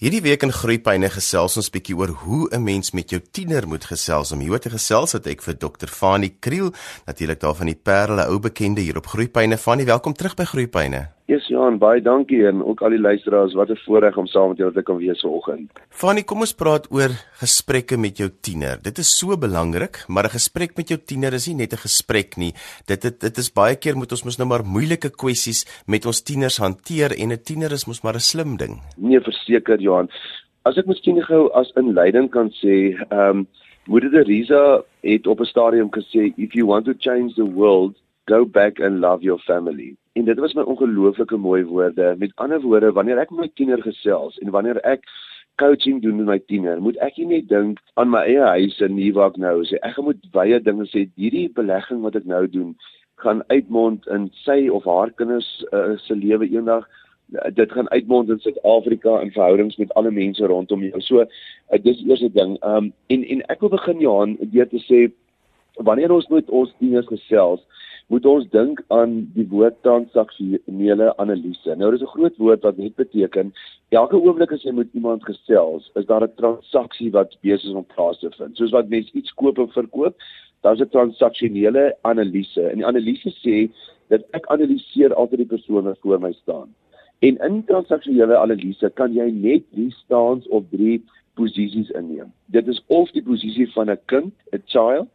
Hierdie 0.00 0.22
week 0.24 0.40
in 0.46 0.52
Groepyne 0.56 1.10
gesels 1.12 1.58
ons 1.60 1.66
bietjie 1.68 1.92
oor 1.92 2.08
hoe 2.22 2.48
'n 2.56 2.64
mens 2.64 2.90
met 2.96 3.10
jou 3.10 3.20
tiener 3.20 3.68
moet 3.68 3.84
gesels. 3.84 4.32
Om 4.32 4.40
hieroor 4.40 4.58
te 4.58 4.70
gesels 4.70 5.12
het 5.12 5.26
ek 5.26 5.42
vir 5.42 5.58
Dr. 5.58 5.88
Fanie 5.88 6.36
Kriel, 6.40 6.72
natuurlik 7.04 7.40
daar 7.40 7.54
van 7.54 7.66
die 7.66 7.76
Parel, 7.76 8.18
ou 8.20 8.38
bekende 8.38 8.80
hier 8.80 8.96
op 8.96 9.06
Groepyne. 9.06 9.58
Fanie, 9.58 9.84
welkom 9.84 10.14
terug 10.14 10.34
by 10.36 10.44
Groepyne. 10.44 11.19
Yes, 11.30 11.44
Johan, 11.46 11.76
baie 11.78 12.00
dankie 12.02 12.40
en 12.48 12.58
ook 12.66 12.80
al 12.82 12.96
die 12.96 12.98
luisteraars. 12.98 13.52
Wat 13.54 13.70
'n 13.70 13.78
voorreg 13.84 14.16
om 14.16 14.26
saam 14.26 14.48
met 14.48 14.58
julle 14.58 14.72
te 14.72 14.82
kan 14.82 14.96
wees 14.96 15.20
vanoggend. 15.20 15.70
Fanie, 15.88 16.24
kom 16.24 16.40
ons 16.40 16.54
praat 16.54 16.90
oor 16.90 17.12
gesprekke 17.38 17.96
met 17.96 18.16
jou 18.18 18.28
tiener. 18.40 18.82
Dit 18.82 18.98
is 18.98 19.18
so 19.18 19.36
belangrik, 19.36 20.04
maar 20.08 20.24
'n 20.24 20.36
gesprek 20.38 20.76
met 20.76 20.88
jou 20.88 20.98
tiener 20.98 21.32
is 21.32 21.46
nie 21.46 21.56
net 21.56 21.72
'n 21.72 21.86
gesprek 21.86 22.36
nie. 22.36 22.52
Dit 22.86 23.02
dit 23.02 23.20
dit 23.20 23.38
is 23.38 23.52
baie 23.52 23.76
keer 23.76 23.96
moet 23.96 24.10
ons 24.10 24.24
mos 24.24 24.38
nou 24.38 24.48
maar 24.48 24.64
moeilike 24.64 25.10
kwessies 25.10 25.64
met 25.86 26.06
ons 26.06 26.22
tieners 26.22 26.58
hanteer 26.58 27.10
en 27.12 27.30
'n 27.30 27.42
tiener 27.44 27.72
is 27.72 27.86
mos 27.86 28.02
maar 28.02 28.14
'n 28.14 28.20
slim 28.32 28.56
ding. 28.56 28.80
Nee, 28.96 29.20
verseker 29.20 29.80
Johan. 29.80 30.08
As 30.64 30.76
ek 30.76 30.86
miskien 30.86 31.22
gou 31.22 31.48
as 31.52 31.72
inleiding 31.76 32.30
kan 32.30 32.50
sê, 32.50 32.96
ehm 33.10 33.36
um, 33.36 33.46
Moeder 33.86 34.10
Teresa 34.10 34.82
het 35.02 35.26
op 35.26 35.40
'n 35.40 35.44
stadium 35.44 35.90
gesê 35.90 36.32
if 36.36 36.52
you 36.52 36.66
want 36.66 36.84
to 36.84 36.94
change 36.98 37.34
the 37.34 37.50
world, 37.54 37.94
go 38.26 38.44
back 38.44 38.80
and 38.80 39.00
love 39.00 39.22
your 39.22 39.40
family. 39.40 39.96
En 40.20 40.26
dit 40.26 40.38
was 40.38 40.52
my 40.52 40.62
ongelooflike 40.62 41.36
mooi 41.36 41.64
woorde. 41.64 42.14
Met 42.18 42.32
ander 42.34 42.60
woorde, 42.60 42.92
wanneer 42.92 43.18
ek 43.22 43.30
met 43.32 43.40
my 43.40 43.50
tiener 43.56 43.80
gesels 43.80 44.36
en 44.44 44.50
wanneer 44.52 44.76
ek 44.84 45.06
coaching 45.56 46.02
doen 46.04 46.18
met 46.18 46.26
my 46.26 46.38
tiener, 46.52 46.80
moet 46.84 46.98
ek 47.00 47.16
nie 47.16 47.28
net 47.30 47.46
dink 47.48 47.80
aan 47.96 48.12
my 48.12 48.20
eie 48.28 48.44
huis 48.58 48.76
en 48.84 48.92
nie 48.98 49.08
wat 49.16 49.38
ek 49.38 49.40
nou 49.40 49.54
sê. 49.64 49.80
Ek 49.86 49.96
moet 50.04 50.20
baie 50.36 50.58
dinge 50.60 50.84
sê. 50.92 51.06
Hierdie 51.16 51.46
belegging 51.56 52.02
wat 52.04 52.18
ek 52.20 52.28
nou 52.28 52.42
doen, 52.52 52.74
gaan 53.24 53.40
uitmond 53.48 54.04
in 54.12 54.28
sy 54.44 54.58
of 54.68 54.84
haar 54.84 55.12
kinders 55.16 55.48
uh, 55.72 55.96
se 56.04 56.16
lewe 56.16 56.48
eendag 56.52 56.84
dit 57.56 57.72
gaan 57.72 57.88
uitmond 57.94 58.28
in 58.28 58.40
Suid-Afrika 58.44 59.20
in 59.24 59.32
verhoudings 59.32 59.76
met 59.80 59.92
alle 59.94 60.10
mense 60.10 60.46
rondom 60.52 60.84
jou. 60.84 61.00
So 61.00 61.24
uh, 61.24 61.80
dis 61.80 62.00
die 62.02 62.12
eerste 62.12 62.28
ding. 62.36 62.58
Um 62.60 62.92
en 63.08 63.24
en 63.24 63.44
ek 63.52 63.64
wil 63.64 63.72
begin 63.72 64.04
Johan 64.04 64.36
deur 64.52 64.68
te 64.68 64.84
sê 64.84 65.06
wanneer 65.74 66.12
ons 66.12 66.28
met 66.28 66.50
ons 66.50 66.72
tieners 66.78 67.06
gesels, 67.06 67.60
moet 68.10 68.26
ons 68.26 68.46
dink 68.50 68.80
aan 68.90 69.12
die 69.36 69.46
woord 69.50 69.76
transaksionele 69.86 71.12
analise. 71.22 71.76
Nou 71.76 71.90
dis 71.90 72.02
'n 72.02 72.14
groot 72.14 72.36
woord 72.36 72.62
wat 72.62 72.76
net 72.76 72.94
beteken 72.96 73.52
elke 73.90 74.16
oomblik 74.16 74.52
as 74.52 74.62
jy 74.62 74.72
met 74.72 74.88
iemand 74.94 75.24
gesels, 75.24 75.90
is 75.94 76.06
daar 76.06 76.24
'n 76.24 76.34
transaksie 76.36 77.10
wat 77.12 77.36
besig 77.42 77.70
is 77.70 77.74
om 77.74 77.86
plaas 77.94 78.18
te 78.18 78.30
vind. 78.30 78.56
Soos 78.56 78.70
wat 78.70 78.88
mense 78.88 79.12
iets 79.12 79.34
koop 79.34 79.58
of 79.58 79.72
verkoop, 79.72 80.14
dan 80.62 80.74
is 80.74 80.80
'n 80.80 80.88
transaksionele 80.88 81.96
analise. 82.02 82.62
En 82.70 82.76
die 82.76 82.86
analise 82.86 83.30
sê 83.44 83.70
dat 84.08 84.22
ek 84.30 84.46
analiseer 84.46 85.14
altyd 85.14 85.38
die 85.38 85.56
persoon 85.56 85.84
wat 85.84 85.98
voor 86.00 86.20
my 86.20 86.32
staan. 86.32 86.74
En 87.18 87.38
in 87.38 87.64
transaksionele 87.64 88.36
analise 88.36 88.90
kan 88.94 89.12
jy 89.12 89.30
net 89.30 89.62
drie 89.72 89.90
staans 89.90 90.48
of 90.48 90.64
drie 90.70 91.04
posisies 91.34 91.90
inneem. 91.90 92.32
Dit 92.46 92.68
is 92.68 92.82
of 92.86 93.10
die 93.10 93.22
posisie 93.22 93.72
van 93.72 93.90
'n 93.90 93.98
kind, 94.06 94.34
'n 94.52 94.62
child, 94.66 95.08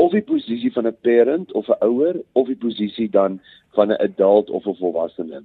of 0.00 0.14
die 0.16 0.24
posisie 0.24 0.72
van 0.72 0.86
'n 0.86 0.96
parent 1.06 1.52
of 1.52 1.68
'n 1.68 1.84
ouer 1.84 2.16
of 2.32 2.46
die 2.46 2.60
posisie 2.66 3.10
dan 3.10 3.40
van 3.76 3.92
'n 3.92 4.00
adult 4.08 4.50
of 4.50 4.66
'n 4.66 4.80
volwassene. 4.82 5.42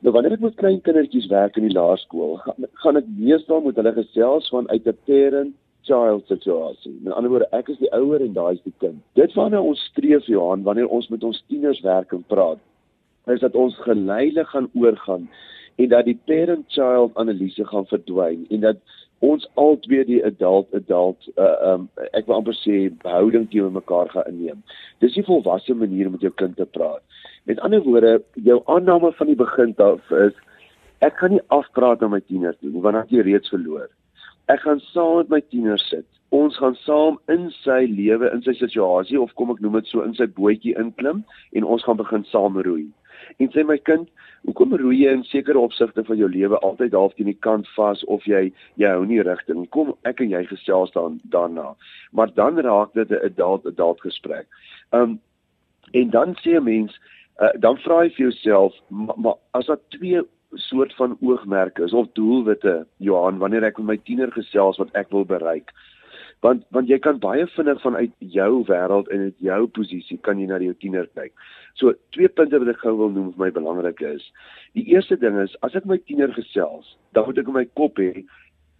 Nou 0.00 0.12
wanneer 0.14 0.32
ek 0.32 0.40
met 0.40 0.54
klein 0.54 0.80
kindertjies 0.80 1.26
werk 1.26 1.56
in 1.56 1.68
die 1.68 1.76
laerskool, 1.78 2.36
gaan, 2.36 2.66
gaan 2.72 2.96
ek 2.96 3.06
meestal 3.16 3.60
met 3.60 3.76
hulle 3.76 3.92
gesels 3.92 4.48
van 4.48 4.68
uit 4.68 4.86
'n 4.86 4.98
parent 5.04 5.54
child 5.82 6.26
situasie. 6.26 6.98
Met 7.02 7.12
ander 7.12 7.30
woorde, 7.30 7.48
ek 7.52 7.68
is 7.68 7.78
die 7.78 7.92
ouer 7.92 8.20
en 8.20 8.32
daai 8.32 8.54
is 8.54 8.62
die 8.62 8.74
kind. 8.78 8.98
Dit 9.14 9.34
waarna 9.34 9.60
ons 9.62 9.84
streef 9.84 10.26
Johan 10.26 10.62
wanneer 10.62 10.88
ons 10.88 11.08
met 11.08 11.24
ons 11.24 11.44
tieners 11.48 11.80
werk 11.80 12.12
en 12.12 12.24
praat, 12.26 12.58
is 13.26 13.40
dat 13.40 13.54
ons 13.54 13.76
geleidelik 13.76 14.46
gaan 14.46 14.70
oorgaan 14.74 15.28
en 15.76 15.88
dat 15.88 16.04
die 16.04 16.18
parent 16.24 16.64
child 16.72 17.14
analise 17.14 17.64
gaan 17.64 17.86
verdwyn 17.86 18.46
en 18.50 18.60
dat 18.60 18.76
ons 19.24 19.46
albei 19.54 20.04
die 20.04 20.20
adult 20.24 20.72
adult 20.76 21.28
uh, 21.36 21.72
um 21.72 21.86
ek 22.12 22.26
wil 22.26 22.38
amper 22.38 22.56
sê 22.58 22.88
behouding 23.04 23.46
teenoor 23.50 23.72
mekaar 23.72 24.10
gaan 24.12 24.28
inneem. 24.30 24.64
Dis 25.00 25.16
die 25.16 25.24
volwasse 25.24 25.74
manier 25.74 26.08
om 26.08 26.16
met 26.16 26.26
jou 26.26 26.32
kind 26.36 26.56
te 26.56 26.66
praat. 26.66 27.02
Met 27.48 27.60
ander 27.64 27.82
woorde, 27.84 28.18
jou 28.34 28.60
aanname 28.66 29.12
van 29.16 29.30
die 29.30 29.38
begin 29.38 29.72
af 29.78 30.10
is 30.10 30.36
ek 31.04 31.16
gaan 31.20 31.36
nie 31.36 31.44
afpraat 31.54 32.00
met 32.04 32.10
my 32.10 32.20
tieners 32.20 32.58
nie, 32.60 32.72
want 32.72 32.92
dan 32.92 33.02
het 33.04 33.14
jy 33.14 33.24
reeds 33.24 33.52
verloor. 33.52 33.88
Ek 34.52 34.60
gaan 34.64 34.80
saam 34.92 35.16
met 35.22 35.32
my 35.32 35.40
tieners 35.50 35.88
sit. 35.88 36.06
Ons 36.34 36.58
gaan 36.58 36.76
saam 36.82 37.18
in 37.32 37.48
sy 37.62 37.84
lewe, 37.88 38.28
in 38.34 38.42
sy 38.42 38.52
situasie 38.58 39.18
of 39.20 39.32
kom 39.38 39.52
ek 39.54 39.62
noem 39.62 39.78
dit 39.80 39.90
so 39.90 40.04
in 40.04 40.14
sy 40.18 40.26
bootjie 40.26 40.74
inklim 40.80 41.22
en 41.56 41.66
ons 41.66 41.84
gaan 41.86 42.00
begin 42.00 42.26
saam 42.32 42.58
roei. 42.66 42.88
En 43.38 43.50
sê 43.52 43.64
my 43.66 43.78
kind, 43.78 44.08
hoekom 44.46 44.76
roei 44.78 45.00
jy 45.02 45.14
in 45.18 45.24
sekere 45.24 45.58
opsigte 45.58 46.04
van 46.06 46.18
jou 46.20 46.28
lewe 46.30 46.58
altyd 46.66 46.94
half 46.94 47.14
teen 47.14 47.30
die 47.30 47.40
kant 47.46 47.68
vas 47.76 48.04
of 48.04 48.24
jy 48.30 48.52
jy 48.80 48.92
hou 48.92 49.04
nie 49.06 49.22
rigting. 49.26 49.66
Kom 49.74 49.94
ek 50.08 50.22
en 50.24 50.30
jy 50.30 50.44
gesels 50.50 50.94
dan 50.94 51.20
daarna. 51.34 51.74
Maar 52.12 52.34
dan 52.34 52.58
raak 52.58 52.94
dit 52.94 53.10
'n 53.10 53.24
adult 53.30 53.66
adult 53.66 54.00
gesprek. 54.00 54.46
Um 54.92 55.20
en 55.92 56.10
dan 56.10 56.34
sê 56.42 56.56
'n 56.56 56.64
mens, 56.64 56.98
uh, 57.40 57.54
dan 57.58 57.76
vra 57.78 58.04
jy 58.04 58.10
vir 58.10 58.26
jouself, 58.30 58.74
maar, 58.88 59.18
maar 59.18 59.36
as 59.52 59.66
daar 59.66 59.80
twee 59.88 60.22
soort 60.52 60.94
van 60.94 61.16
oogmerke 61.20 61.82
is 61.84 61.92
of 61.92 62.08
doelwitte, 62.12 62.86
Johan, 62.96 63.38
wanneer 63.38 63.64
ek 63.64 63.78
met 63.78 63.86
my 63.86 63.96
tiener 63.96 64.32
gesels 64.32 64.78
wat 64.78 64.90
ek 64.94 65.10
wil 65.10 65.24
bereik, 65.24 65.72
want 66.44 66.64
want 66.74 66.88
jy 66.88 66.98
kan 67.02 67.20
baie 67.22 67.46
vinnig 67.54 67.80
vanuit 67.82 68.12
jou 68.36 68.50
wêreld 68.68 69.08
en 69.14 69.26
uit 69.28 69.44
jou 69.48 69.60
posisie 69.78 70.18
kan 70.28 70.40
jy 70.40 70.48
na 70.50 70.58
jou 70.62 70.74
tiener 70.82 71.08
kyk. 71.18 71.32
So 71.80 71.94
twee 72.16 72.28
punte 72.28 72.60
wat 72.62 72.72
ek 72.72 72.82
gou 72.84 72.96
wil 73.00 73.12
noem 73.14 73.32
vir 73.34 73.46
my 73.46 73.50
belangrik 73.56 74.02
is. 74.04 74.24
Die 74.78 74.86
eerste 74.92 75.16
ding 75.20 75.38
is 75.42 75.56
as 75.66 75.76
ek 75.78 75.88
my 75.88 75.98
tiener 76.04 76.32
gesels, 76.36 76.96
dan 77.16 77.28
moet 77.28 77.40
ek 77.42 77.52
in 77.52 77.58
my 77.60 77.66
kop 77.78 78.00
hê 78.02 78.26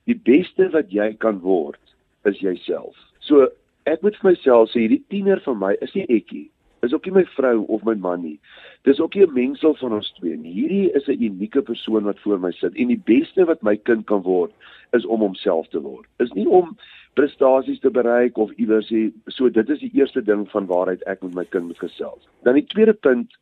die 0.07 0.19
beste 0.29 0.69
wat 0.75 0.93
jy 0.93 1.13
kan 1.23 1.41
word 1.43 1.81
is 2.29 2.43
jouself. 2.43 2.95
So 3.21 3.49
ek 3.87 4.03
moet 4.03 4.19
vir 4.21 4.33
myself 4.33 4.71
sê 4.73 4.85
hierdie 4.85 5.05
tiener 5.13 5.43
van 5.47 5.59
my 5.63 5.75
is 5.81 5.95
nie 5.97 6.07
ekkie 6.11 6.47
is 6.87 6.95
ook 6.95 7.05
nie 7.05 7.15
my 7.19 7.25
vrou 7.35 7.65
of 7.73 7.85
my 7.85 7.95
man 7.95 8.23
nie. 8.23 8.39
Dis 8.83 9.01
ook 9.01 9.15
nie 9.15 9.27
'n 9.27 9.33
mengsel 9.33 9.75
van 9.75 9.93
ons 9.93 10.13
twee 10.19 10.37
nie. 10.37 10.53
Hierdie 10.53 10.91
is 10.93 11.09
'n 11.09 11.23
unieke 11.23 11.63
persoon 11.63 12.05
wat 12.05 12.21
voor 12.21 12.39
my 12.41 12.53
sit 12.53 12.75
en 12.75 12.89
die 12.89 13.03
beste 13.05 13.45
wat 13.45 13.63
my 13.63 13.77
kind 13.77 14.07
kan 14.07 14.23
word 14.23 14.53
is 14.93 15.07
om 15.07 15.21
homself 15.21 15.69
te 15.69 15.81
word. 15.81 16.07
Is 16.19 16.33
nie 16.33 16.49
om 16.49 16.77
prestasies 17.17 17.81
te 17.81 17.91
bereik 17.91 18.39
of 18.39 18.53
iewers 18.61 18.91
sê 18.93 19.09
so 19.33 19.49
dit 19.49 19.71
is 19.73 19.81
die 19.85 19.93
eerste 19.97 20.23
ding 20.23 20.45
van 20.53 20.69
waaruit 20.71 21.05
ek 21.11 21.23
met 21.25 21.35
my 21.35 21.45
kind 21.49 21.71
moet 21.71 21.81
gesels. 21.81 22.29
Dan 22.45 22.59
die 22.61 22.67
tweede 22.73 22.95
punt 22.95 23.33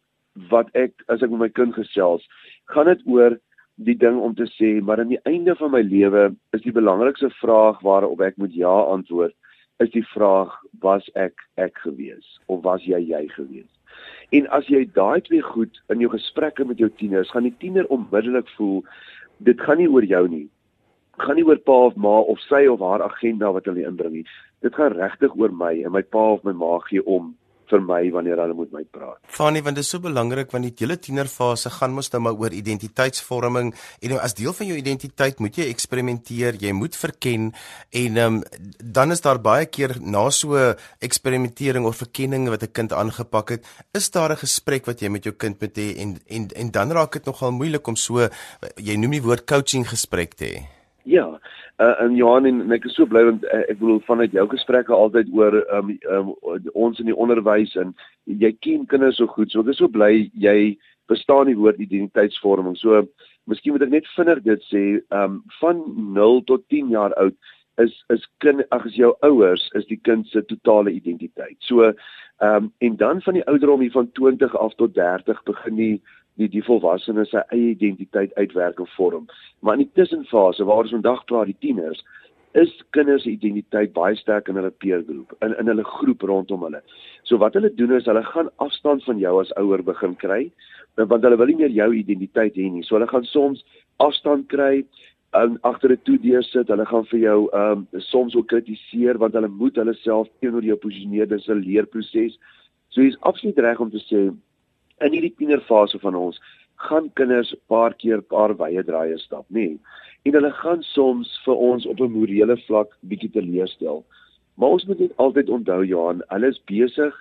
wat 0.50 0.70
ek 0.78 0.94
as 1.12 1.22
ek 1.22 1.32
met 1.34 1.46
my 1.46 1.50
kind 1.50 1.74
gesels, 1.74 2.26
gaan 2.70 2.90
dit 2.90 3.02
oor 3.10 3.38
die 3.74 3.96
ding 3.98 4.20
om 4.22 4.34
te 4.34 4.46
sê 4.54 4.80
maar 4.80 5.00
aan 5.02 5.10
die 5.10 5.22
einde 5.26 5.54
van 5.58 5.72
my 5.74 5.82
lewe 5.82 6.28
is 6.54 6.62
die 6.62 6.74
belangrikste 6.74 7.30
vraag 7.40 7.80
waarop 7.82 8.20
ek 8.22 8.36
moet 8.38 8.54
ja 8.54 8.74
antwoord 8.94 9.34
is 9.82 9.90
die 9.90 10.04
vraag 10.12 10.54
was 10.84 11.08
ek 11.18 11.42
ek 11.58 11.80
gewees 11.82 12.38
of 12.46 12.62
was 12.62 12.84
jy 12.86 13.00
jy 13.02 13.24
gewees 13.34 13.70
en 14.38 14.46
as 14.54 14.68
jy 14.70 14.84
daai 14.94 15.20
twee 15.26 15.42
goed 15.42 15.80
in 15.90 16.04
jou 16.04 16.10
gesprekke 16.12 16.64
met 16.64 16.78
jou 16.78 16.90
tieners 17.00 17.32
gaan 17.34 17.48
die 17.48 17.56
tiener 17.58 17.90
onmiddellik 17.90 18.46
voel 18.54 18.84
dit 19.42 19.60
gaan 19.66 19.82
nie 19.82 19.90
oor 19.90 20.06
jou 20.06 20.22
nie 20.28 20.46
gaan 21.18 21.36
nie 21.36 21.46
oor 21.46 21.58
pa 21.58 21.78
of 21.90 21.96
ma 21.96 22.18
of 22.20 22.38
sy 22.48 22.66
of 22.66 22.80
haar 22.80 23.02
agenda 23.02 23.52
wat 23.52 23.64
hulle 23.70 23.86
inbring 23.86 24.12
nie 24.12 24.26
dit 24.64 24.74
gaan 24.74 24.92
regtig 24.96 25.34
oor 25.36 25.52
my 25.52 25.74
en 25.84 25.92
my 25.92 26.02
pa 26.02 26.26
of 26.36 26.44
my 26.44 26.52
ma 26.52 26.78
gee 26.88 27.02
om 27.04 27.34
vir 27.70 27.82
my 27.84 28.00
wanneer 28.12 28.40
hulle 28.42 28.56
met 28.58 28.72
my 28.74 28.82
praat. 28.92 29.20
Fanie, 29.36 29.62
want 29.64 29.78
dit 29.78 29.86
is 29.86 29.90
so 29.94 30.02
belangrik 30.04 30.52
want 30.54 30.68
die 30.68 30.74
hele 30.82 30.96
tienerfase 31.00 31.72
gaan 31.78 31.94
mos 31.96 32.10
nou 32.12 32.20
maar 32.26 32.38
oor 32.40 32.54
identiteitsvorming 32.54 33.72
en 33.72 34.12
nou 34.12 34.20
as 34.22 34.36
deel 34.38 34.54
van 34.56 34.70
jou 34.70 34.76
identiteit 34.78 35.40
moet 35.44 35.58
jy 35.60 35.68
eksperimenteer, 35.72 36.58
jy 36.60 36.74
moet 36.76 36.96
verken 36.98 37.50
en 38.02 38.20
um, 38.24 38.40
dan 38.98 39.14
is 39.16 39.24
daar 39.24 39.40
baie 39.42 39.66
keer 39.66 39.96
na 40.00 40.26
so 40.34 40.60
eksperimentering 41.04 41.88
of 41.88 42.02
verkenning 42.04 42.48
wat 42.52 42.62
'n 42.68 42.72
kind 42.72 42.92
aangepak 42.92 43.56
het, 43.56 43.62
is 43.94 44.10
daar 44.10 44.32
'n 44.32 44.44
gesprek 44.44 44.86
wat 44.86 45.00
jy 45.00 45.08
met 45.08 45.24
jou 45.24 45.34
kind 45.34 45.60
moet 45.60 45.76
hê 45.76 45.96
en 45.98 46.18
en 46.28 46.48
en 46.56 46.70
dan 46.70 46.92
raak 46.92 47.12
dit 47.12 47.26
nogal 47.26 47.52
moeilik 47.52 47.86
om 47.88 47.96
so 47.96 48.28
jy 48.76 48.96
noem 48.96 49.10
die 49.10 49.26
woord 49.26 49.46
coaching 49.46 49.88
gesprek 49.88 50.34
te 50.34 50.44
hê. 50.44 50.83
Ja, 51.04 51.38
uh, 51.78 52.00
en 52.00 52.16
Johan 52.16 52.46
en, 52.48 52.60
en 52.64 52.72
ek 52.72 52.86
is 52.88 52.94
so 52.96 53.04
bly 53.04 53.26
want 53.26 53.42
uh, 53.44 53.60
ek 53.68 53.76
bedoel 53.76 54.00
vanuit 54.06 54.32
jou 54.32 54.44
gesprekke 54.48 54.94
altyd 54.96 55.28
oor 55.36 55.58
um, 55.76 55.90
um, 56.08 56.30
ons 56.72 57.00
in 57.02 57.10
die 57.10 57.16
onderwys 57.16 57.74
en 57.80 57.92
jy 58.24 58.54
ken 58.64 58.86
kinders 58.88 59.20
so 59.20 59.28
goed. 59.28 59.52
So 59.52 59.60
ek 59.60 59.74
is 59.74 59.82
so 59.82 59.90
bly 59.92 60.30
jy 60.32 60.74
verstaan 61.12 61.50
die 61.50 61.58
woord 61.60 61.82
identiteitsvorming. 61.84 62.78
So 62.80 63.02
miskien 63.50 63.76
moet 63.76 63.84
ek 63.84 63.92
net 63.92 64.08
vinnig 64.14 64.40
dit 64.46 64.64
sê, 64.70 64.84
um, 65.12 65.42
van 65.60 65.84
0 66.16 66.40
tot 66.48 66.64
10 66.72 66.94
jaar 66.96 67.12
oud 67.20 67.36
is 67.82 67.92
is 68.14 68.24
kind 68.40 68.62
ag 68.70 68.86
as 68.86 68.96
jou 68.96 69.12
ouers 69.26 69.64
is 69.78 69.84
die 69.90 70.00
kind 70.08 70.28
se 70.30 70.40
totale 70.48 70.94
identiteit. 70.94 71.58
So 71.68 71.90
ehm 71.90 72.64
um, 72.64 72.72
en 72.80 72.96
dan 72.96 73.20
van 73.22 73.36
die 73.36 73.44
ouderdom 73.46 73.84
hier 73.84 73.92
van 73.94 74.08
20 74.16 74.56
af 74.56 74.74
tot 74.80 74.94
30 74.94 75.42
begin 75.44 75.76
die 75.76 75.96
die 76.40 76.48
die 76.50 76.64
volwassenes 76.66 77.30
sy 77.30 77.42
eie 77.54 77.72
identiteit 77.74 78.34
uitwerk 78.36 78.80
en 78.82 78.90
vorm. 78.96 79.26
Maar 79.60 79.78
in 79.78 79.86
die 79.86 79.94
tussenfase 80.00 80.66
waar 80.66 80.84
ons 80.84 80.94
vandag 80.96 81.24
praat 81.30 81.50
die 81.52 81.60
tieners, 81.60 82.02
is 82.54 82.70
kinders 82.94 83.24
se 83.26 83.32
identiteit 83.34 83.92
baie 83.94 84.14
sterk 84.16 84.48
in 84.48 84.58
hulle 84.58 84.70
peergroep, 84.82 85.32
in 85.42 85.56
in 85.58 85.70
hulle 85.70 85.86
groep 85.96 86.22
rondom 86.22 86.66
hulle. 86.66 86.82
So 87.26 87.38
wat 87.42 87.56
hulle 87.58 87.72
doen 87.74 87.96
is 87.96 88.06
hulle 88.10 88.22
gaan 88.26 88.50
afstand 88.62 89.04
van 89.08 89.18
jou 89.18 89.40
as 89.40 89.50
ouer 89.58 89.82
begin 89.82 90.14
kry, 90.20 90.44
want 90.96 91.26
hulle 91.26 91.38
wil 91.40 91.50
nie 91.50 91.58
meer 91.62 91.74
jou 91.74 91.90
identiteit 91.98 92.54
hê 92.58 92.68
nie. 92.70 92.84
So 92.86 92.98
hulle 92.98 93.10
gaan 93.10 93.26
soms 93.30 93.64
afstand 94.02 94.46
kry 94.52 94.84
um, 95.34 95.58
agter 95.62 95.90
'n 95.90 96.02
toedeur 96.06 96.42
sit. 96.42 96.68
Hulle 96.68 96.86
gaan 96.86 97.06
vir 97.10 97.20
jou 97.20 97.38
ehm 97.52 97.86
um, 97.92 98.00
soms 98.00 98.34
ook 98.34 98.48
kritiseer 98.48 99.18
want 99.18 99.34
hulle 99.34 99.48
moet 99.48 99.76
hulle 99.76 99.94
self 99.94 100.28
teenoor 100.40 100.62
jou 100.62 100.76
posisioneer. 100.76 101.28
Dis 101.28 101.48
'n 101.48 101.64
leerproses. 101.66 102.38
So 102.90 103.02
jy's 103.02 103.18
absoluut 103.20 103.58
reg 103.58 103.80
om 103.80 103.90
te 103.90 103.98
sê 103.98 104.30
in 105.00 105.12
hierdie 105.12 105.34
tienerfase 105.38 105.98
van 105.98 106.14
ons 106.14 106.40
gaan 106.88 107.10
kinders 107.18 107.54
paar 107.70 107.94
keer 107.94 108.22
paar 108.22 108.54
wye 108.58 108.82
draaie 108.82 109.18
stap, 109.18 109.46
nê? 109.48 109.68
Nee. 109.74 109.78
En 110.24 110.36
hulle 110.38 110.50
gaan 110.56 110.82
soms 110.82 111.30
vir 111.44 111.54
ons 111.54 111.86
op 111.86 112.00
'n 112.00 112.12
morele 112.12 112.56
vlak 112.66 112.96
bietjie 113.08 113.30
teleurstel. 113.30 114.04
Maar 114.56 114.68
ons 114.68 114.84
moet 114.86 114.98
net 114.98 115.16
altyd 115.16 115.48
onthou 115.48 115.84
Johan, 115.84 116.22
hulle 116.28 116.48
is 116.48 116.62
besig 116.64 117.14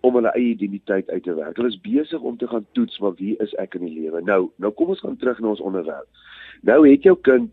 om 0.00 0.14
hulle 0.14 0.32
eie 0.34 0.54
identiteit 0.54 1.10
uit 1.10 1.22
te 1.22 1.34
werk. 1.34 1.56
Hulle 1.56 1.68
is 1.68 1.80
besig 1.80 2.20
om 2.20 2.36
te 2.36 2.48
gaan 2.48 2.66
toets 2.72 2.98
maar 2.98 3.14
wie 3.18 3.36
is 3.42 3.54
ek 3.54 3.74
in 3.74 3.86
die 3.86 4.00
lewe. 4.00 4.20
Nou, 4.20 4.50
nou 4.56 4.72
kom 4.72 4.88
ons 4.88 5.00
gaan 5.00 5.16
terug 5.16 5.40
na 5.40 5.48
ons 5.48 5.60
onderwerp. 5.60 6.08
Nou 6.62 6.88
het 6.88 7.02
jou 7.02 7.16
kind 7.16 7.50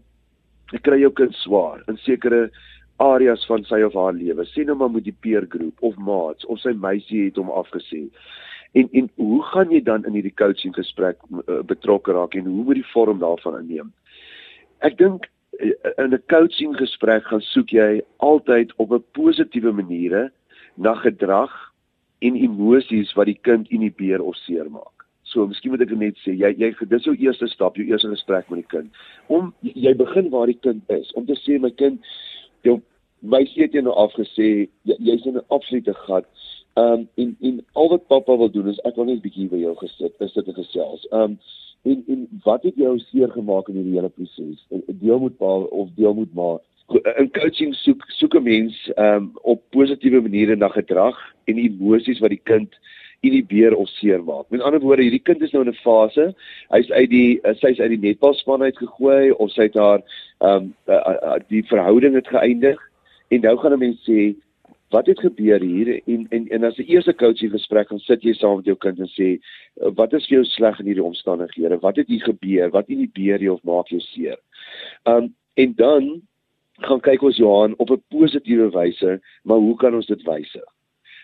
ek 0.73 0.81
kry 0.81 0.99
jou 1.01 1.11
kind 1.11 1.35
swaar 1.35 1.83
in 1.87 1.97
sekere 1.97 2.49
areas 3.03 3.45
van 3.45 3.65
sy 3.67 3.81
of 3.85 3.93
haar 3.93 4.13
lewe. 4.13 4.45
Sien 4.45 4.69
nou 4.69 4.77
maar 4.79 4.91
met 4.93 5.03
die 5.03 5.17
peer 5.25 5.45
groep 5.49 5.81
of 5.81 5.97
maats 5.97 6.45
of 6.45 6.61
sy 6.63 6.73
meisie 6.73 7.25
het 7.25 7.37
hom 7.41 7.51
afgesê. 7.51 8.05
En 8.73 8.87
en 8.91 9.09
hoe 9.15 9.43
gaan 9.43 9.71
jy 9.71 9.81
dan 9.85 10.05
in 10.05 10.17
hierdie 10.17 10.33
coaching 10.33 10.73
gesprek 10.75 11.19
uh, 11.31 11.61
betrokke 11.69 12.13
raak 12.15 12.33
en 12.33 12.49
hoe 12.49 12.63
moet 12.63 12.81
die 12.81 12.91
vorm 12.93 13.19
daarvan 13.21 13.59
aanneem? 13.59 13.91
Ek 14.81 14.97
dink 14.97 15.29
uh, 15.59 15.73
in 16.01 16.13
'n 16.13 16.23
coaching 16.27 16.73
gesprek 16.77 17.27
gaan 17.29 17.43
soek 17.53 17.69
jy 17.69 18.01
altyd 18.17 18.73
op 18.77 18.91
'n 18.91 19.05
positiewe 19.13 19.71
maniere 19.71 20.31
na 20.75 20.93
gedrag 20.93 21.53
en 22.19 22.35
emosies 22.35 23.13
wat 23.13 23.29
die 23.29 23.39
kind 23.41 23.69
inhibeer 23.69 24.21
of 24.21 24.35
seermaak. 24.35 25.05
So, 25.21 25.47
miskien 25.47 25.71
moet 25.73 25.81
ek 25.81 25.93
net 25.97 26.17
sê 26.21 26.33
jy 26.37 26.51
jy 26.61 26.71
dis 26.89 27.05
jou 27.07 27.15
eerste 27.15 27.47
stap, 27.47 27.77
jou 27.77 27.85
eerste 27.87 28.09
gesprek 28.11 28.49
met 28.49 28.63
die 28.63 28.71
kind. 28.77 28.89
Om 29.27 29.53
jy 29.61 29.93
begin 29.97 30.29
waar 30.33 30.49
die 30.51 30.59
kind 30.61 30.83
is 30.93 31.11
om 31.13 31.25
te 31.25 31.37
sê 31.41 31.59
my 31.61 31.71
kind 31.71 32.01
jou 32.67 32.81
my 33.21 33.41
sê 33.53 33.69
jy 33.71 33.81
nou 33.81 33.95
afgesê 33.97 34.67
jy's 34.83 35.23
jy 35.25 35.31
in 35.31 35.37
'n 35.37 35.45
absolute 35.49 35.93
gat. 36.05 36.27
Ehm 36.73 36.93
um, 36.93 37.09
en 37.15 37.35
en 37.41 37.65
al 37.73 37.89
wat 37.89 38.07
pappa 38.07 38.37
wil 38.37 38.49
doen 38.51 38.67
is 38.67 38.79
ek 38.89 38.95
wil 38.95 39.05
net 39.05 39.17
'n 39.17 39.25
bietjie 39.25 39.49
by 39.49 39.59
jou 39.61 39.75
gesit, 39.77 40.13
is 40.19 40.33
dit 40.33 40.47
'n 40.47 40.53
gesels. 40.53 41.07
Ehm 41.11 41.21
um, 41.21 41.39
en 41.83 42.03
en 42.07 42.27
wat 42.43 42.63
het 42.63 42.75
jou 42.75 42.99
seer 42.99 43.29
gemaak 43.31 43.67
in 43.67 43.75
hierdie 43.75 43.93
hele 43.99 44.09
proses? 44.09 44.65
Deel 44.87 45.19
moet 45.19 45.37
pa 45.37 45.53
of 45.81 45.89
deel 45.95 46.13
moet 46.13 46.33
maar 46.33 46.59
in 47.17 47.29
coaching 47.31 47.75
soek 47.75 48.03
soek 48.07 48.35
'n 48.35 48.43
mens 48.43 48.91
ehm 48.95 49.15
um, 49.15 49.31
op 49.41 49.61
positiewe 49.69 50.21
maniere 50.21 50.55
na 50.55 50.67
gedrag 50.67 51.17
en 51.45 51.57
emosies 51.57 52.19
wat 52.19 52.29
die 52.29 52.43
kind 52.43 52.73
inhibeer 53.21 53.75
of 53.75 53.89
seermaak. 53.89 54.49
Met 54.49 54.61
ander 54.61 54.79
woorde, 54.79 55.01
hierdie 55.01 55.21
kind 55.23 55.41
is 55.41 55.51
nou 55.51 55.63
in 55.63 55.69
'n 55.69 55.83
fase, 55.83 56.35
hy's 56.69 56.91
uit 56.91 57.09
die 57.09 57.39
sy's 57.53 57.79
uit 57.79 57.89
die 57.89 57.99
netbalspan 58.07 58.61
uit 58.61 58.77
gegooi 58.77 59.31
of 59.31 59.51
sy 59.51 59.61
het 59.61 59.75
haar 59.75 60.01
ehm 60.39 60.73
um, 60.87 61.43
die 61.47 61.63
verhouding 61.63 62.15
het 62.15 62.27
geëindig 62.27 62.79
en 63.29 63.41
nou 63.41 63.57
gaan 63.57 63.73
'n 63.73 63.79
mens 63.79 64.09
sê 64.09 64.35
wat 64.93 65.09
het 65.09 65.19
gebeur 65.19 65.61
hier 65.61 65.89
en 66.05 66.27
en 66.29 66.47
en 66.47 66.63
as 66.63 66.77
'n 66.77 66.89
eerste 66.93 67.13
coaching 67.13 67.51
gesprek 67.51 67.87
gaan 67.87 67.99
sit 67.99 68.23
jy 68.23 68.33
saam 68.33 68.55
met 68.57 68.65
jou 68.65 68.77
kind 68.77 68.99
en 68.99 69.09
sê 69.19 69.39
wat 69.99 70.13
is 70.13 70.27
vir 70.27 70.35
jou 70.37 70.45
sleg 70.45 70.79
in 70.79 70.85
hierdie 70.85 71.09
omstandighede? 71.11 71.79
Wat 71.79 71.95
het 71.95 72.07
hier 72.07 72.23
gebeur? 72.23 72.69
Wat 72.69 72.89
inhibeer 72.89 73.41
jou 73.41 73.55
of 73.55 73.63
maak 73.63 73.87
jou 73.87 73.99
seer? 73.99 74.37
Um 75.05 75.35
en 75.53 75.73
dan 75.75 76.21
gaan 76.81 76.99
kyk 76.99 77.21
ons 77.21 77.37
Johan 77.37 77.73
op 77.77 77.89
'n 77.91 78.03
positiewe 78.09 78.69
wyse, 78.69 79.21
maar 79.43 79.57
hoe 79.57 79.75
kan 79.75 79.95
ons 79.95 80.07
dit 80.07 80.23
wysig? 80.23 80.69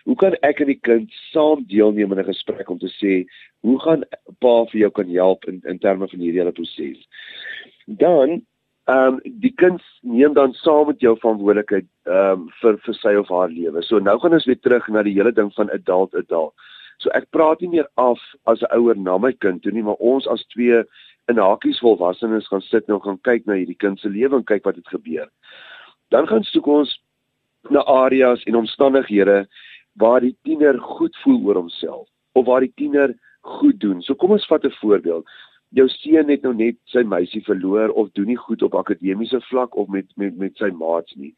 Hoe 0.04 0.16
kan 0.16 0.34
ek 0.42 0.60
en 0.60 0.66
die 0.66 0.80
kind 0.80 1.12
saam 1.32 1.64
deelneem 1.66 2.12
in 2.12 2.18
'n 2.18 2.32
gesprek 2.32 2.70
om 2.70 2.78
te 2.78 2.92
sê 3.00 3.26
hoe 3.60 3.78
gaan 3.80 4.04
pa 4.38 4.64
vir 4.64 4.80
jou 4.80 4.90
kan 4.90 5.08
help 5.08 5.44
in 5.44 5.60
in 5.64 5.78
terme 5.78 6.08
van 6.08 6.20
hierdie 6.20 6.40
hele 6.40 6.52
proses? 6.52 7.08
Dan 7.86 8.42
ehm 8.88 9.14
um, 9.14 9.20
die 9.22 9.52
kind 9.54 9.82
neem 10.00 10.34
dan 10.34 10.52
saam 10.52 10.86
met 10.86 11.00
jou 11.00 11.16
verantwoordelikheid 11.18 11.86
ehm 12.06 12.32
um, 12.32 12.48
vir 12.60 12.78
vir 12.86 12.94
sy 12.94 13.14
of 13.20 13.28
haar 13.28 13.48
lewe. 13.48 13.82
So 13.82 13.98
nou 13.98 14.18
gaan 14.18 14.32
ons 14.32 14.46
weer 14.48 14.60
terug 14.60 14.88
na 14.88 15.02
die 15.02 15.14
hele 15.14 15.32
ding 15.32 15.52
van 15.54 15.70
adult 15.70 16.14
adult. 16.14 16.54
So 16.98 17.10
ek 17.16 17.30
praat 17.30 17.60
nie 17.60 17.68
meer 17.76 17.88
af 17.96 18.20
as 18.46 18.62
'n 18.62 18.72
ouer 18.76 18.96
na 18.96 19.18
my 19.18 19.32
kind 19.32 19.62
toe 19.62 19.72
nie, 19.72 19.82
maar 19.82 20.00
ons 20.00 20.26
as 20.26 20.44
twee 20.54 20.82
in 21.28 21.38
hakies 21.38 21.78
volwassenes 21.80 22.48
gaan 22.48 22.60
sit 22.60 22.88
en 22.88 23.00
gaan 23.00 23.20
kyk 23.22 23.46
na 23.46 23.54
hierdie 23.54 23.78
kind 23.78 24.00
se 24.00 24.08
lewe 24.08 24.36
en 24.36 24.44
kyk 24.44 24.64
wat 24.64 24.76
het 24.76 24.88
gebeur. 24.88 25.28
Dan 26.10 26.26
gaan 26.26 26.44
soek 26.44 26.66
ons 26.66 27.00
na 27.70 27.84
areas 27.84 28.42
en 28.44 28.56
omstandighede 28.56 29.46
waar 30.00 30.20
die 30.20 30.36
tiener 30.42 30.78
goed 30.78 31.16
voel 31.22 31.40
oor 31.46 31.54
homself 31.54 32.08
of 32.32 32.46
waar 32.46 32.60
die 32.60 32.72
tiener 32.76 33.14
goed 33.40 33.80
doen. 33.80 34.02
So 34.02 34.14
kom 34.14 34.30
ons 34.30 34.46
vat 34.46 34.64
'n 34.64 34.70
voorbeeld 34.80 35.24
jou 35.76 35.86
seun 35.88 36.30
het 36.32 36.42
nou 36.42 36.52
net 36.54 36.78
sy 36.90 37.02
meisie 37.06 37.42
verloor 37.46 37.92
of 37.98 38.10
doen 38.18 38.26
nie 38.26 38.38
goed 38.38 38.62
op 38.66 38.74
akademiese 38.74 39.40
vlak 39.48 39.76
of 39.78 39.88
met 39.88 40.06
met 40.16 40.36
met 40.38 40.56
sy 40.56 40.70
maats 40.74 41.14
nie. 41.14 41.34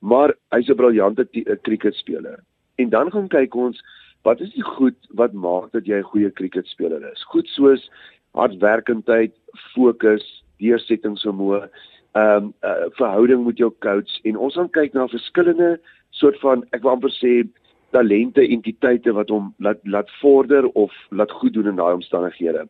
Maar 0.00 0.34
hy's 0.54 0.68
'n 0.68 0.76
briljante 0.76 1.24
kriketspeler. 1.62 2.42
En 2.76 2.88
dan 2.88 3.10
gaan 3.10 3.28
kyk 3.28 3.54
ons 3.54 3.82
wat 4.22 4.40
is 4.40 4.52
die 4.54 4.62
goed 4.62 4.96
wat 5.10 5.32
maak 5.32 5.72
dat 5.72 5.86
jy 5.86 5.98
'n 5.98 6.10
goeie 6.10 6.30
kriketspeler 6.30 7.12
is? 7.12 7.24
Goed 7.24 7.48
soos 7.48 7.90
hardwerkendheid, 8.32 9.32
fokus, 9.74 10.44
deursettingsvermoë, 10.58 11.68
ehm 12.12 12.44
um, 12.44 12.54
uh, 12.62 12.88
verhouding 12.98 13.44
met 13.44 13.58
jou 13.58 13.72
coach 13.78 14.20
en 14.24 14.36
ons 14.36 14.54
gaan 14.54 14.70
kyk 14.70 14.92
na 14.92 15.06
verskillende 15.06 15.80
soort 16.10 16.38
van 16.40 16.64
ek 16.72 16.82
wil 16.82 16.90
amper 16.90 17.10
sê 17.10 17.48
talente, 17.90 18.40
entiteite 18.40 19.12
wat 19.12 19.28
hom 19.28 19.54
laat 19.58 19.78
laat 19.84 20.10
vorder 20.20 20.66
of 20.68 20.92
laat 21.10 21.30
goed 21.30 21.52
doen 21.52 21.68
in 21.68 21.76
daai 21.76 21.94
omstandighede. 21.94 22.66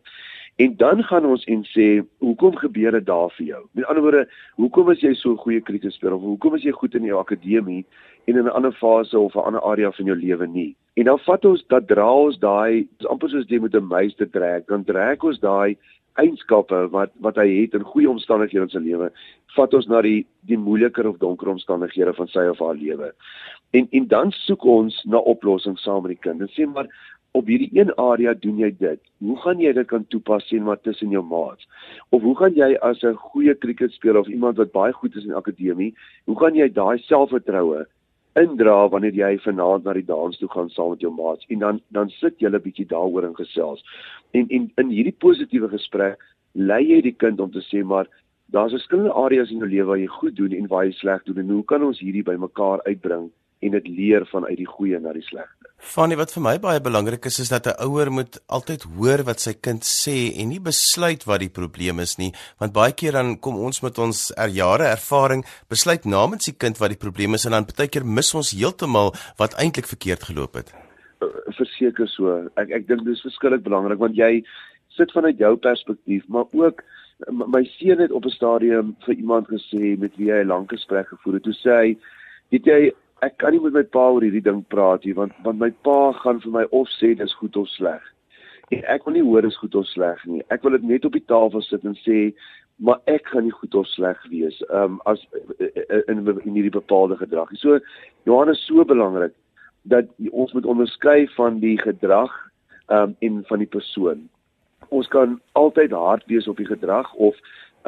En 0.58 0.76
dan 0.76 1.02
gaan 1.04 1.26
ons 1.26 1.44
en 1.44 1.60
sê, 1.70 1.84
hoekom 2.18 2.56
gebeur 2.58 2.96
dit 2.96 3.04
daar 3.06 3.30
vir 3.36 3.44
jou? 3.46 3.60
Met 3.78 3.84
ander 3.86 4.02
woorde, 4.02 4.24
hoekom 4.58 4.88
is 4.90 5.04
jy 5.04 5.12
so 5.14 5.30
'n 5.30 5.42
goeie 5.44 5.60
kriketspeler 5.60 6.14
of 6.14 6.22
hoekom 6.22 6.54
is 6.54 6.64
jy 6.66 6.72
goed 6.74 6.94
in 6.94 7.04
jou 7.04 7.18
akademie 7.18 7.84
en 8.26 8.36
in 8.36 8.44
'n 8.44 8.56
ander 8.58 8.72
fase 8.72 9.18
of 9.18 9.36
'n 9.36 9.46
ander 9.46 9.62
area 9.62 9.90
van 9.92 10.06
jou 10.06 10.16
lewe 10.16 10.46
nie? 10.46 10.74
En 10.96 11.04
dan 11.04 11.18
vat 11.18 11.44
ons 11.44 11.64
dat 11.68 11.86
dra 11.86 12.12
ons 12.12 12.38
daai, 12.38 12.88
dis 12.98 13.06
amper 13.06 13.30
soos 13.30 13.46
jy 13.46 13.60
met 13.60 13.74
'n 13.74 13.86
muis 13.86 14.14
te 14.14 14.26
trek, 14.26 14.66
dan 14.66 14.84
trek 14.84 15.22
ons 15.22 15.38
daai 15.38 15.76
eienskappe 16.14 16.88
wat 16.90 17.10
wat 17.20 17.36
hy 17.36 17.46
het 17.62 17.74
in 17.74 17.82
goeie 17.82 18.10
omstandighede 18.10 18.62
in 18.62 18.68
sy 18.68 18.78
lewe, 18.78 19.10
vat 19.54 19.74
ons 19.74 19.86
na 19.86 20.02
die 20.02 20.26
die 20.48 20.58
moeiliker 20.58 21.06
of 21.06 21.18
donker 21.18 21.48
omstandighede 21.48 22.14
van 22.14 22.26
sy 22.26 22.48
of 22.50 22.58
haar 22.58 22.74
lewe. 22.74 23.12
En 23.70 23.86
en 23.90 24.06
dan 24.06 24.32
soek 24.32 24.64
ons 24.64 25.04
na 25.04 25.18
oplossings 25.18 25.82
saam 25.82 26.02
met 26.02 26.16
die 26.16 26.22
kind. 26.30 26.40
En 26.40 26.48
sê 26.48 26.66
maar 26.66 26.88
op 27.38 27.46
hierdie 27.50 27.70
een 27.72 27.92
area 28.02 28.34
doen 28.34 28.58
jy 28.58 28.70
dit. 28.78 29.00
Hoe 29.24 29.36
gaan 29.42 29.60
jy 29.62 29.72
dit 29.76 29.86
kan 29.90 30.06
toepas 30.12 30.46
sien 30.50 30.64
wat 30.66 30.82
tussen 30.86 31.12
jou 31.14 31.22
maats? 31.24 31.68
Of 32.10 32.22
hoe 32.22 32.34
gaan 32.38 32.56
jy 32.56 32.74
as 32.82 33.04
'n 33.04 33.14
goeie 33.14 33.54
kriketspeler 33.54 34.20
of 34.20 34.28
iemand 34.28 34.56
wat 34.56 34.72
baie 34.72 34.92
goed 34.92 35.16
is 35.16 35.24
in 35.24 35.34
akademie, 35.34 35.94
hoe 36.26 36.38
gaan 36.38 36.54
jy 36.54 36.68
daai 36.68 36.98
selfvertroue 36.98 37.86
indra 38.36 38.88
wanneer 38.88 39.14
jy 39.14 39.38
vanaand 39.38 39.84
na 39.84 39.92
die 39.92 40.06
dans 40.06 40.38
toe 40.38 40.48
gaan 40.48 40.70
saam 40.70 40.90
met 40.90 41.00
jou 41.00 41.12
maats 41.14 41.46
en 41.48 41.58
dan 41.58 41.80
dan 41.90 42.10
sit 42.10 42.38
julle 42.38 42.60
bietjie 42.60 42.86
daaroor 42.86 43.24
in 43.24 43.34
gesels. 43.34 43.84
En 44.32 44.46
en 44.48 44.70
in 44.76 44.88
hierdie 44.90 45.16
positiewe 45.18 45.68
gesprek 45.68 46.22
lei 46.52 46.82
jy 46.84 47.00
die 47.02 47.16
kind 47.24 47.40
om 47.40 47.50
te 47.50 47.62
sê 47.70 47.84
maar 47.84 48.06
daar's 48.46 48.72
verskillende 48.72 49.12
areas 49.12 49.50
in 49.50 49.58
jou 49.58 49.68
lewe 49.68 49.86
waar 49.86 49.98
jy 49.98 50.06
goed 50.06 50.36
doen 50.36 50.52
en 50.52 50.66
waar 50.66 50.84
jy 50.84 50.92
sleg 50.92 51.22
doen 51.24 51.38
en 51.38 51.50
hoe 51.50 51.64
kan 51.64 51.82
ons 51.82 52.00
hierdie 52.00 52.24
bymekaar 52.24 52.82
uitbring 52.86 53.30
en 53.60 53.74
dit 53.74 53.88
leer 53.88 54.26
vanuit 54.30 54.56
die 54.58 54.68
goeie 54.68 54.98
na 55.02 55.12
die 55.12 55.24
slegte. 55.26 55.70
Fanny, 55.78 56.16
wat 56.18 56.32
vir 56.34 56.42
my 56.42 56.54
baie 56.62 56.80
belangrik 56.82 57.26
is 57.30 57.38
is 57.44 57.50
dat 57.50 57.66
'n 57.66 57.78
ouer 57.86 58.10
moet 58.10 58.38
altyd 58.46 58.82
hoor 58.98 59.22
wat 59.24 59.40
sy 59.40 59.54
kind 59.54 59.82
sê 59.82 60.34
en 60.40 60.48
nie 60.48 60.60
besluit 60.60 61.24
wat 61.24 61.40
die 61.40 61.54
probleem 61.58 62.00
is 62.00 62.18
nie, 62.18 62.32
want 62.58 62.72
baie 62.72 62.92
keer 62.92 63.12
dan 63.12 63.38
kom 63.38 63.56
ons 63.56 63.82
met 63.82 63.98
ons 63.98 64.32
er 64.36 64.48
jare 64.48 64.86
ervaring 64.90 65.44
besluit 65.68 66.04
namens 66.04 66.44
die 66.44 66.58
kind 66.58 66.78
wat 66.78 66.90
die 66.90 67.02
probleem 67.04 67.34
is 67.34 67.46
en 67.46 67.52
dan 67.52 67.66
baie 67.76 67.88
keer 67.88 68.04
mis 68.04 68.34
ons 68.34 68.50
heeltemal 68.50 69.14
wat 69.38 69.54
eintlik 69.54 69.86
verkeerd 69.86 70.22
geloop 70.22 70.54
het. 70.54 70.72
Verseker 71.58 72.08
so. 72.08 72.48
Ek 72.56 72.70
ek 72.70 72.86
dink 72.88 73.04
dis 73.04 73.22
verskillik 73.22 73.62
belangrik 73.62 73.98
want 73.98 74.16
jy 74.16 74.44
sit 74.88 75.12
vanuit 75.12 75.38
jou 75.38 75.56
perspektief, 75.56 76.24
maar 76.28 76.46
ook 76.52 76.82
my 77.26 77.64
seun 77.78 77.98
het 77.98 78.12
op 78.12 78.24
'n 78.24 78.30
stadium 78.30 78.96
vir 79.06 79.14
iemand 79.14 79.46
gesê 79.46 79.98
met 79.98 80.16
wie 80.16 80.30
hy 80.32 80.42
'n 80.42 80.46
lang 80.46 80.68
gesprek 80.68 81.08
gevoer 81.08 81.34
het. 81.34 81.42
Toe 81.42 81.54
sê 81.54 81.70
hy, 81.70 81.96
"Het 82.50 82.64
jy 82.64 82.92
ek 83.22 83.38
kan 83.42 83.52
nie 83.52 83.62
met 83.62 83.74
my 83.74 83.82
pa 83.82 84.04
oor 84.12 84.22
hierdie 84.22 84.44
ding 84.44 84.60
praat 84.72 85.06
nie 85.06 85.16
want 85.16 85.34
want 85.46 85.58
my 85.62 85.70
pa 85.86 86.12
gaan 86.20 86.38
vir 86.44 86.54
my 86.54 86.64
of 86.80 86.90
sê 86.98 87.14
dis 87.18 87.34
goed 87.40 87.56
of 87.56 87.68
sleg. 87.74 88.02
En 88.70 88.84
ek 88.94 89.06
wil 89.06 89.16
nie 89.16 89.24
hoor 89.26 89.42
dis 89.46 89.58
goed 89.58 89.74
of 89.80 89.86
sleg 89.90 90.22
nie. 90.28 90.44
Ek 90.54 90.62
wil 90.62 90.76
dit 90.76 90.86
net 90.92 91.06
op 91.08 91.16
die 91.16 91.24
tafel 91.32 91.64
sit 91.66 91.86
en 91.88 91.96
sê 92.04 92.18
maar 92.78 93.00
ek 93.10 93.26
gaan 93.32 93.48
nie 93.48 93.54
goed 93.54 93.74
of 93.74 93.88
sleg 93.90 94.20
wees 94.30 94.60
um 94.80 95.00
as 95.10 95.24
in 96.06 96.22
in 96.22 96.54
hierdie 96.54 96.74
bepaalde 96.74 97.18
gedrag. 97.18 97.50
So 97.58 97.80
Johannes 98.28 98.62
so 98.66 98.84
belangrik 98.84 99.34
dat 99.82 100.10
ons 100.30 100.52
moet 100.54 100.66
onderskei 100.66 101.26
van 101.34 101.58
die 101.64 101.78
gedrag 101.78 102.34
um 102.86 103.16
en 103.18 103.42
van 103.50 103.64
die 103.64 103.72
persoon. 103.78 104.28
Ons 104.94 105.10
kan 105.10 105.40
altyd 105.58 105.90
hard 105.90 106.26
wees 106.30 106.46
op 106.48 106.62
die 106.62 106.70
gedrag 106.70 107.10
of 107.14 107.34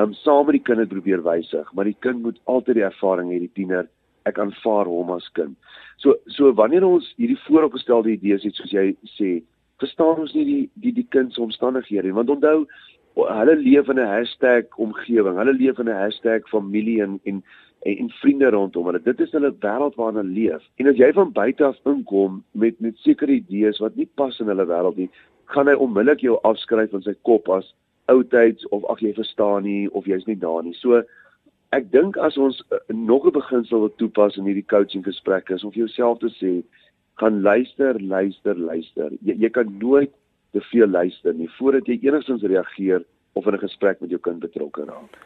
um 0.00 0.14
saam 0.24 0.46
met 0.46 0.58
die 0.58 0.66
kind 0.66 0.88
probeer 0.88 1.22
wysig, 1.22 1.72
maar 1.72 1.86
die 1.86 1.98
kind 2.00 2.22
moet 2.22 2.38
altyd 2.44 2.80
die 2.80 2.88
ervaring 2.88 3.30
hê 3.30 3.38
die 3.46 3.54
tiener 3.54 3.86
ek 4.28 4.38
aanvaar 4.38 4.86
hom 4.90 5.10
as 5.16 5.28
kind. 5.32 5.56
So 6.02 6.16
so 6.26 6.52
wanneer 6.52 6.84
ons 6.86 7.14
hierdie 7.16 7.38
vooropgestelde 7.46 8.12
idees 8.12 8.44
het 8.44 8.54
soos 8.54 8.72
jy 8.72 8.94
sê, 9.16 9.40
verstaan 9.80 10.24
ons 10.24 10.34
nie 10.34 10.44
die 10.44 10.62
die 10.84 10.94
die 11.00 11.08
kind 11.16 11.34
se 11.34 11.42
omstandighede 11.42 12.08
nie. 12.08 12.16
Want 12.16 12.30
onthou, 12.36 12.66
hulle 13.16 13.56
leef 13.56 13.88
in 13.88 13.98
'n 13.98 14.06
hashtag 14.06 14.64
omgewing. 14.76 15.36
Hulle 15.36 15.52
leef 15.52 15.78
in 15.78 15.88
'n 15.88 16.02
hashtag 16.02 16.48
familie 16.48 17.02
en 17.02 17.20
en 17.24 17.42
en, 17.82 17.96
en 17.96 18.10
vriende 18.10 18.50
rondom 18.50 18.86
hulle. 18.86 19.02
Dit 19.02 19.20
is 19.20 19.32
hulle 19.32 19.54
wêreld 19.60 19.94
waarin 19.94 20.20
hulle 20.20 20.32
leef. 20.32 20.62
En 20.76 20.86
as 20.86 20.96
jy 20.96 21.12
van 21.12 21.32
buite 21.32 21.64
af 21.64 21.78
inkom 21.84 22.44
met 22.52 22.80
met 22.80 22.98
sekere 22.98 23.32
idees 23.32 23.78
wat 23.78 23.96
nie 23.96 24.08
pas 24.14 24.40
in 24.40 24.46
hulle 24.52 24.66
wêreld 24.66 24.96
nie, 24.96 25.10
gaan 25.44 25.68
hy 25.68 25.74
onmiddellik 25.74 26.20
jou 26.20 26.38
afskryf 26.42 26.90
van 26.90 27.02
sy 27.02 27.14
kop 27.22 27.48
as 27.48 27.74
oudtyds 28.12 28.66
of 28.68 28.84
ag 28.90 29.00
jy 29.00 29.14
verstaan 29.14 29.62
nie 29.62 29.88
of 29.90 30.06
jy's 30.06 30.26
nie 30.26 30.38
daar 30.38 30.62
nie. 30.62 30.74
So 30.74 31.02
ek 31.76 31.90
dink 31.92 32.16
as 32.16 32.36
ons 32.36 32.62
uh, 32.70 32.78
nog 32.88 33.26
'n 33.26 33.32
beginsel 33.32 33.80
wil 33.80 33.94
toepas 33.96 34.36
in 34.36 34.44
hierdie 34.44 34.66
coaching 34.66 35.04
gesprekke 35.04 35.54
is 35.54 35.64
om 35.64 35.72
vir 35.72 35.86
jouself 35.86 36.18
te 36.18 36.30
sê 36.40 36.62
gaan 37.20 37.42
luister, 37.42 38.00
luister, 38.00 38.56
luister. 38.56 39.10
Jy, 39.20 39.34
jy 39.44 39.50
kan 39.50 39.68
nooit 39.78 40.12
te 40.52 40.60
veel 40.72 40.88
luister 40.88 41.34
nie 41.34 41.50
voordat 41.58 41.86
jy 41.86 41.98
enigstens 42.02 42.42
reageer 42.42 43.04
of 43.32 43.46
in 43.46 43.54
'n 43.54 43.66
gesprek 43.66 44.00
met 44.00 44.10
jou 44.10 44.20
kind 44.20 44.40
betrokke 44.40 44.84
raak. 44.84 45.18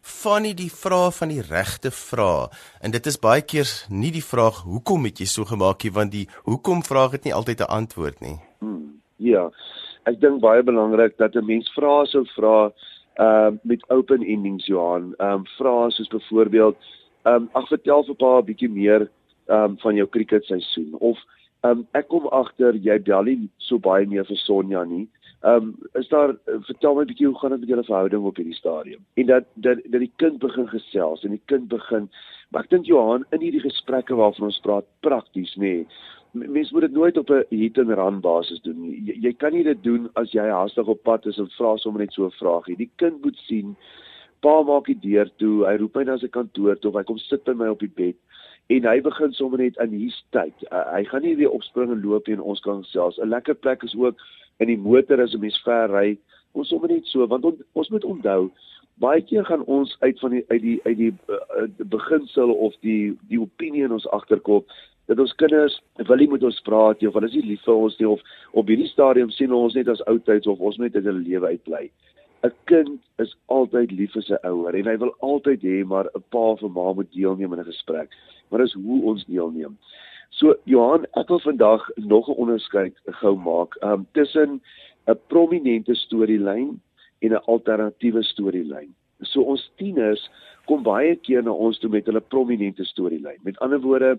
Fanny 0.00 0.54
die 0.54 0.70
vraag 0.70 1.14
van 1.16 1.28
die 1.28 1.42
regte 1.42 1.90
vraag 1.90 2.48
en 2.80 2.90
dit 2.90 3.06
is 3.06 3.18
baie 3.18 3.42
keer 3.42 3.68
nie 3.88 4.10
die 4.10 4.24
vraag 4.24 4.62
hoekom 4.64 5.04
het 5.04 5.20
jy 5.20 5.26
so 5.26 5.44
gemaak 5.44 5.84
nie 5.84 5.92
want 5.92 6.12
die 6.12 6.28
hoekom 6.44 6.82
vraag 6.82 7.10
het 7.10 7.24
nie 7.24 7.34
altyd 7.34 7.60
'n 7.60 7.72
antwoord 7.80 8.20
nie. 8.20 8.38
Hmm, 8.60 9.00
ja. 9.16 9.50
Ek 10.04 10.20
dink 10.20 10.40
baie 10.40 10.62
belangrik 10.62 11.18
dat 11.18 11.34
'n 11.36 11.44
mens 11.44 11.68
vra 11.74 12.04
sou 12.04 12.24
vra 12.36 12.72
uh 13.16 13.50
met 13.62 13.90
open 13.90 14.22
endings 14.22 14.66
Johan. 14.66 15.14
Ehm 15.16 15.32
um, 15.32 15.46
vra 15.56 15.90
soos 15.90 16.08
byvoorbeeld 16.08 16.76
ehm 17.22 17.34
um, 17.34 17.48
ag 17.52 17.68
vertel 17.68 18.04
vir 18.04 18.14
pa 18.14 18.38
'n 18.38 18.44
bietjie 18.44 18.70
meer 18.70 19.10
ehm 19.46 19.64
um, 19.64 19.78
van 19.78 19.94
jou 19.94 20.08
cricket 20.08 20.44
seisoen 20.44 20.94
of 20.98 21.18
ehm 21.60 21.78
um, 21.78 21.86
ek 21.92 22.08
kom 22.08 22.26
agter 22.26 22.74
jy 22.74 22.98
bel 23.02 23.22
nie 23.22 23.50
so 23.56 23.78
baie 23.78 24.06
meer 24.06 24.24
vir 24.24 24.36
Sonja 24.36 24.84
nie. 24.84 25.08
Ehm 25.42 25.54
um, 25.54 25.76
is 25.94 26.08
daar 26.08 26.36
vertel 26.46 26.94
my 26.94 27.02
'n 27.02 27.12
bietjie 27.12 27.26
hoe 27.26 27.38
gaan 27.38 27.50
dit 27.50 27.60
met 27.60 27.68
julle 27.68 27.84
verhouding 27.84 28.24
op 28.24 28.36
hierdie 28.36 28.54
stadium? 28.54 29.04
En 29.14 29.26
dat 29.26 29.44
dat 29.54 29.78
dat 29.84 30.00
die 30.00 30.12
kind 30.16 30.38
begin 30.38 30.68
gesels 30.68 31.24
en 31.24 31.30
die 31.30 31.46
kind 31.46 31.68
begin 31.68 32.10
maar 32.50 32.62
ek 32.62 32.70
dink 32.70 32.86
Johan 32.86 33.24
in 33.30 33.40
hierdie 33.40 33.62
gesprekke 33.62 34.14
waarvan 34.14 34.50
ons 34.50 34.60
praat 34.60 34.86
prakties 35.00 35.54
nê. 35.56 35.60
Nee, 35.60 35.86
mens 36.32 36.70
moet 36.70 36.80
dit 36.80 36.92
nooit 36.92 37.18
op 37.18 37.30
'n 37.30 37.44
hit 37.48 37.78
and 37.78 37.88
run 37.88 38.20
basis 38.20 38.60
doen 38.60 38.80
nie. 38.80 39.02
Jy, 39.04 39.14
jy 39.20 39.32
kan 39.32 39.52
nie 39.52 39.62
dit 39.62 39.82
doen 39.82 40.08
as 40.14 40.32
jy 40.32 40.46
haastig 40.48 40.86
op 40.86 41.02
pad 41.02 41.26
is 41.26 41.38
en 41.38 41.50
vra 41.56 41.76
sommer 41.76 42.00
net 42.00 42.12
so 42.12 42.24
'n 42.24 42.30
vraagie. 42.30 42.76
Die 42.76 42.90
kind 42.96 43.22
moet 43.24 43.36
sien 43.36 43.76
pa 44.40 44.62
maak 44.62 44.86
die 44.86 44.98
deur 45.00 45.30
toe, 45.36 45.66
hy 45.66 45.76
roep 45.76 45.94
my 45.94 46.04
na 46.04 46.16
sy 46.18 46.28
kantoor 46.28 46.78
toe 46.78 46.90
of 46.90 46.96
hy 46.96 47.02
kom 47.02 47.18
sit 47.18 47.44
by 47.44 47.52
my 47.52 47.68
op 47.68 47.80
die 47.80 47.92
bed 47.96 48.16
en 48.70 48.86
hy 48.86 49.00
begin 49.00 49.32
sommer 49.32 49.58
net 49.58 49.76
in 49.82 49.90
hierdie 49.90 50.24
tyd. 50.30 50.54
Uh, 50.70 50.84
hy 50.94 51.04
gaan 51.04 51.22
nie 51.22 51.36
weer 51.36 51.50
opspring 51.50 51.90
en 51.90 52.02
loop 52.02 52.28
nie 52.28 52.36
en 52.38 52.44
ons 52.52 52.60
kan 52.60 52.84
selfs 52.84 53.18
'n 53.18 53.28
lekker 53.28 53.54
plek 53.54 53.82
is 53.82 53.96
ook 53.98 54.16
in 54.60 54.68
die 54.68 54.78
motor 54.78 55.20
as 55.20 55.34
'n 55.34 55.40
mens 55.40 55.58
ver 55.64 55.90
ry. 55.90 56.18
Ons 56.52 56.68
sommer 56.68 56.88
net 56.88 57.06
so 57.06 57.26
want 57.26 57.44
on, 57.44 57.58
ons 57.72 57.90
moet 57.90 58.04
onthou 58.04 58.50
baie 59.00 59.22
keer 59.24 59.44
gaan 59.48 59.64
ons 59.64 59.96
uit 60.00 60.18
van 60.20 60.36
die 60.36 60.44
uit 60.48 60.62
die 60.62 60.78
uit 60.84 60.96
die, 60.96 61.12
uh, 61.28 61.66
die 61.78 61.88
beginsel 61.96 62.52
of 62.52 62.76
die 62.86 63.16
die 63.32 63.40
opinie 63.40 63.84
in 63.88 63.96
ons 63.96 64.08
agterkop 64.16 64.68
dat 65.10 65.18
ons 65.18 65.34
kinders 65.42 65.80
wil 66.08 66.20
nie 66.20 66.28
met 66.30 66.44
ons 66.46 66.60
praat 66.66 67.00
nie 67.00 67.08
of 67.08 67.16
hulle 67.18 67.30
is 67.30 67.36
nie 67.38 67.48
lief 67.52 67.64
vir 67.66 67.84
ons 67.86 67.96
nie 67.98 68.08
of 68.08 68.20
op 68.62 68.68
hierdie 68.70 68.90
stadium 68.92 69.32
sien 69.34 69.54
ons 69.56 69.74
net 69.78 69.88
as 69.90 70.04
oudtyds 70.12 70.50
of 70.50 70.60
ons 70.60 70.78
moet 70.78 70.94
uit 70.96 71.06
hulle 71.06 71.24
lewe 71.24 71.54
uitbly. 71.54 71.88
'n 72.46 72.52
Kind 72.70 73.00
is 73.24 73.32
altyd 73.56 73.90
lief 73.92 74.12
vir 74.16 74.24
sy 74.26 74.38
ouer 74.48 74.76
en 74.78 74.86
hy 74.88 74.96
wil 75.02 75.10
altyd 75.30 75.64
hê 75.70 75.80
maar 75.84 76.06
'n 76.14 76.22
pa 76.34 76.44
of 76.52 76.62
'n 76.62 76.72
ma 76.76 76.92
moet 76.92 77.10
deelneem 77.16 77.52
in 77.52 77.60
'n 77.60 77.72
gesprek. 77.72 78.14
Maar 78.48 78.64
dis 78.64 78.76
hoe 78.84 79.02
ons 79.12 79.24
deelneem. 79.24 79.76
So 80.30 80.54
Johan, 80.64 81.06
ek 81.16 81.28
wil 81.28 81.40
vandag 81.40 81.88
nog 81.96 82.28
'n 82.28 82.40
onderskeid 82.44 82.94
gou 83.20 83.34
maak 83.36 83.76
um 83.82 84.06
tussen 84.12 84.60
'n 85.08 85.18
prominente 85.28 85.94
storielyn 85.94 86.80
en 87.20 87.32
'n 87.32 87.44
alternatiewe 87.52 88.22
storielyn. 88.22 88.94
So 89.22 89.42
ons 89.42 89.70
tieners 89.76 90.22
kom 90.66 90.82
baie 90.82 91.16
keer 91.16 91.42
na 91.42 91.52
ons 91.52 91.78
toe 91.78 91.90
met 91.90 92.06
hulle 92.06 92.20
prominente 92.20 92.84
storielyn. 92.84 93.40
Met 93.44 93.58
ander 93.64 93.80
woorde, 93.80 94.14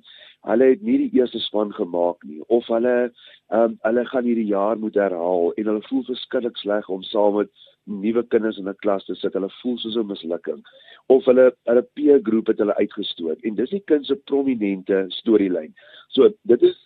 hulle 0.50 0.68
het 0.74 0.82
nie 0.82 0.98
die 0.98 1.20
eerste 1.20 1.40
span 1.40 1.74
gemaak 1.74 2.24
nie 2.26 2.42
of 2.48 2.68
hulle 2.74 3.12
um 3.58 3.78
hulle 3.86 4.06
gaan 4.10 4.26
hierdie 4.26 4.50
jaar 4.50 4.80
moet 4.82 4.98
herhaal 4.98 5.52
en 5.58 5.70
hulle 5.70 5.88
voel 5.90 6.04
verskriklik 6.08 6.58
sleg 6.58 6.90
om 6.90 7.04
saam 7.04 7.38
met 7.38 7.52
nuwe 7.86 8.24
kinders 8.34 8.58
in 8.58 8.70
'n 8.70 8.82
klas 8.84 9.06
te 9.06 9.16
sit. 9.16 9.34
Hulle 9.34 9.50
voel 9.62 9.78
soos 9.78 9.98
'n 9.98 10.08
mislukking 10.08 10.62
of 11.08 11.26
hulle 11.26 11.52
hulle 11.70 11.84
peer 11.96 12.20
groep 12.24 12.48
het 12.48 12.60
hulle 12.60 12.78
uitgestoot 12.78 13.40
en 13.44 13.56
dis 13.56 13.70
die 13.70 13.84
kind 13.86 14.06
se 14.06 14.16
prominente 14.16 15.06
storielyn. 15.10 15.74
So 16.10 16.30
dit 16.44 16.62
is 16.62 16.78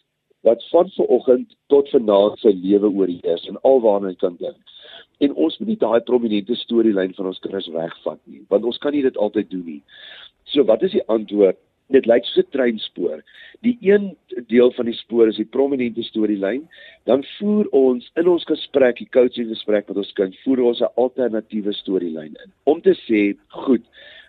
wat 0.45 0.63
van 0.69 0.89
vanoggend 0.89 1.55
tot 1.67 1.89
vanaand 1.89 2.39
sy 2.39 2.53
lewe 2.53 2.89
oorheers 2.91 3.47
en 3.49 3.61
alwaarna 3.61 4.13
hy 4.13 4.15
kan 4.21 4.35
dink. 4.37 4.74
En 5.19 5.33
ons 5.33 5.59
moet 5.59 5.67
nie 5.67 5.77
daai 5.77 6.01
prominente 6.01 6.55
storielyn 6.55 7.13
van 7.13 7.25
ons 7.25 7.39
kinders 7.39 7.67
wegvat 7.67 8.19
nie, 8.25 8.41
want 8.49 8.65
ons 8.65 8.77
kan 8.77 8.93
nie 8.93 9.01
dit 9.01 9.17
altyd 9.17 9.49
doen 9.49 9.65
nie. 9.65 9.81
So 10.45 10.63
wat 10.63 10.83
is 10.83 10.91
die 10.91 11.07
antwoord? 11.07 11.57
dit 11.93 12.07
lyk 12.09 12.25
soos 12.25 12.45
'n 12.45 12.51
treinspoor. 12.51 13.21
Die 13.61 13.77
een 13.81 14.15
deel 14.47 14.71
van 14.71 14.85
die 14.85 14.97
spoor 14.97 15.27
is 15.27 15.37
die 15.37 15.45
prominente 15.45 16.03
storielyn, 16.03 16.67
dan 17.05 17.23
voer 17.37 17.67
ons 17.71 18.11
in 18.15 18.27
ons 18.27 18.43
gesprek, 18.43 18.97
die 18.97 19.09
coaching 19.11 19.49
gesprek 19.49 19.87
met 19.87 19.97
ons 19.97 20.13
kind, 20.13 20.35
voer 20.43 20.61
ons 20.61 20.81
'n 20.81 20.93
alternatiewe 20.95 21.73
storielyn 21.73 22.35
in. 22.43 22.51
Om 22.63 22.81
te 22.81 22.95
sê, 23.07 23.37
goed, 23.47 23.83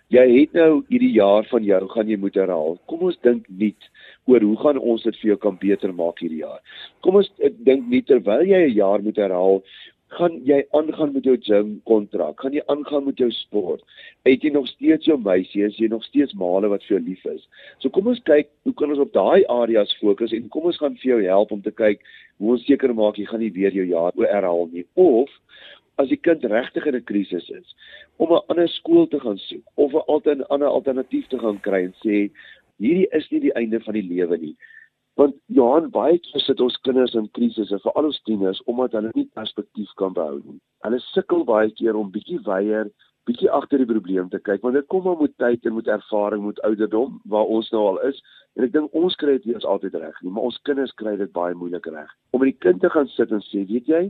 jy 0.08 0.40
het 0.40 0.52
nou 0.52 0.84
hierdie 0.88 1.12
jaar 1.12 1.44
van 1.44 1.64
jou 1.64 1.88
gaan 1.88 2.08
jy 2.08 2.16
moet 2.16 2.34
herhaal. 2.34 2.78
Kom 2.86 3.00
ons 3.00 3.18
dink 3.22 3.48
nuut 3.48 3.82
oor 4.26 4.40
hoe 4.40 4.56
gaan 4.56 4.78
ons 4.78 5.02
dit 5.02 5.16
vir 5.16 5.28
jou 5.28 5.36
kan 5.36 5.56
beter 5.56 5.94
maak 5.94 6.18
hierdie 6.20 6.44
jaar. 6.44 6.60
Kom 7.00 7.16
ons 7.16 7.30
dink 7.64 7.88
nie 7.88 8.02
terwyl 8.02 8.44
jy 8.44 8.68
'n 8.68 8.74
jaar 8.74 9.02
moet 9.02 9.16
herhaal, 9.16 9.62
gaan 10.08 10.40
jy 10.46 10.60
aangaan 10.70 11.12
met 11.12 11.24
jou 11.24 11.36
gym 11.42 11.80
kontrak? 11.84 12.40
Gaan 12.40 12.52
jy 12.52 12.62
aangaan 12.66 13.04
met 13.04 13.18
jou 13.18 13.30
sport? 13.30 13.82
Het 14.22 14.42
jy 14.42 14.50
nog 14.50 14.68
steeds 14.68 15.04
jou 15.04 15.18
meisie? 15.18 15.64
Is 15.66 15.76
jy 15.76 15.88
nog 15.88 16.04
steeds 16.04 16.34
male 16.34 16.68
wat 16.68 16.84
vir 16.86 16.98
jou 16.98 17.08
lief 17.08 17.24
is? 17.24 17.48
So 17.78 17.90
kom 17.90 18.06
ons 18.06 18.22
kyk, 18.22 18.48
hoe 18.62 18.74
kan 18.74 18.90
ons 18.90 19.02
op 19.02 19.12
daai 19.12 19.44
areas 19.50 19.96
fokus 19.98 20.32
en 20.32 20.48
kom 20.48 20.70
ons 20.70 20.78
gaan 20.78 20.94
vir 21.02 21.10
jou 21.10 21.22
help 21.26 21.52
om 21.52 21.62
te 21.62 21.74
kyk 21.74 22.02
hoe 22.38 22.52
ons 22.56 22.66
seker 22.68 22.92
maak 22.94 23.18
jy 23.18 23.26
gaan 23.28 23.42
nie 23.44 23.52
weer 23.54 23.74
jou 23.74 23.86
jaar 23.88 24.16
oor 24.16 24.28
herhaal 24.30 24.68
nie 24.72 24.84
of 25.00 25.32
as 26.02 26.10
die 26.12 26.20
kind 26.20 26.44
regtig 26.44 26.86
in 26.86 26.96
'n 26.96 27.08
krisis 27.08 27.48
is 27.50 27.74
om 28.18 28.32
'n 28.32 28.44
ander 28.52 28.68
skool 28.68 29.06
te 29.08 29.20
gaan 29.20 29.38
soek 29.38 29.64
of 29.74 29.94
'n 29.94 30.06
alternatiewe 30.06 30.52
ander 30.52 30.68
alternatief 30.68 31.26
te 31.28 31.38
gaan 31.38 31.60
kry 31.60 31.84
en 31.84 31.94
sê 32.04 32.30
hierdie 32.78 33.08
is 33.12 33.30
nie 33.30 33.40
die 33.40 33.56
einde 33.56 33.80
van 33.80 33.94
die 33.94 34.08
lewe 34.08 34.36
nie 34.36 34.56
Want 35.16 35.36
Johan 35.48 35.86
baie 35.92 36.18
keer 36.20 36.42
sit 36.44 36.60
ons 36.60 36.74
kinders 36.84 37.14
in 37.16 37.28
krisisse, 37.36 37.78
veral 37.80 38.10
ons 38.10 38.18
tieners, 38.28 38.58
omdat 38.68 38.92
hulle 38.98 39.12
nie 39.16 39.28
perspektief 39.38 39.92
kan 40.00 40.12
behou 40.16 40.42
nie. 40.42 40.58
Hulle 40.84 40.98
sukkel 41.06 41.44
baie 41.48 41.70
keer 41.78 41.96
om 41.96 42.10
bietjie 42.12 42.42
weier, 42.44 42.90
bietjie 43.26 43.48
agter 43.58 43.80
die 43.80 43.88
probleem 43.88 44.28
te 44.30 44.38
kyk, 44.44 44.60
want 44.62 44.76
dit 44.76 44.86
kom 44.92 45.06
maar 45.08 45.16
met 45.22 45.32
tyd 45.40 45.64
en 45.64 45.74
met 45.78 45.88
ervaring, 45.94 46.44
met 46.44 46.60
ouderdom 46.68 47.16
waar 47.32 47.48
ons 47.56 47.72
nou 47.72 47.86
al 47.94 48.02
is. 48.10 48.20
En 48.60 48.68
ek 48.68 48.76
dink 48.76 49.00
ons 49.00 49.16
kry 49.22 49.38
dit 49.38 49.48
nie 49.48 49.64
altyd 49.72 49.96
reg 50.04 50.20
nie, 50.20 50.34
maar 50.36 50.50
ons 50.50 50.60
kinders 50.68 50.92
kry 51.00 51.16
dit 51.16 51.32
baie 51.32 51.56
moeilik 51.56 51.88
reg. 51.96 52.12
Om 52.36 52.44
met 52.44 52.52
die 52.52 52.60
kind 52.68 52.84
te 52.84 52.92
gaan 52.92 53.08
sit 53.16 53.32
en 53.32 53.40
sê, 53.48 53.64
weet 53.72 53.88
jy, 53.88 54.04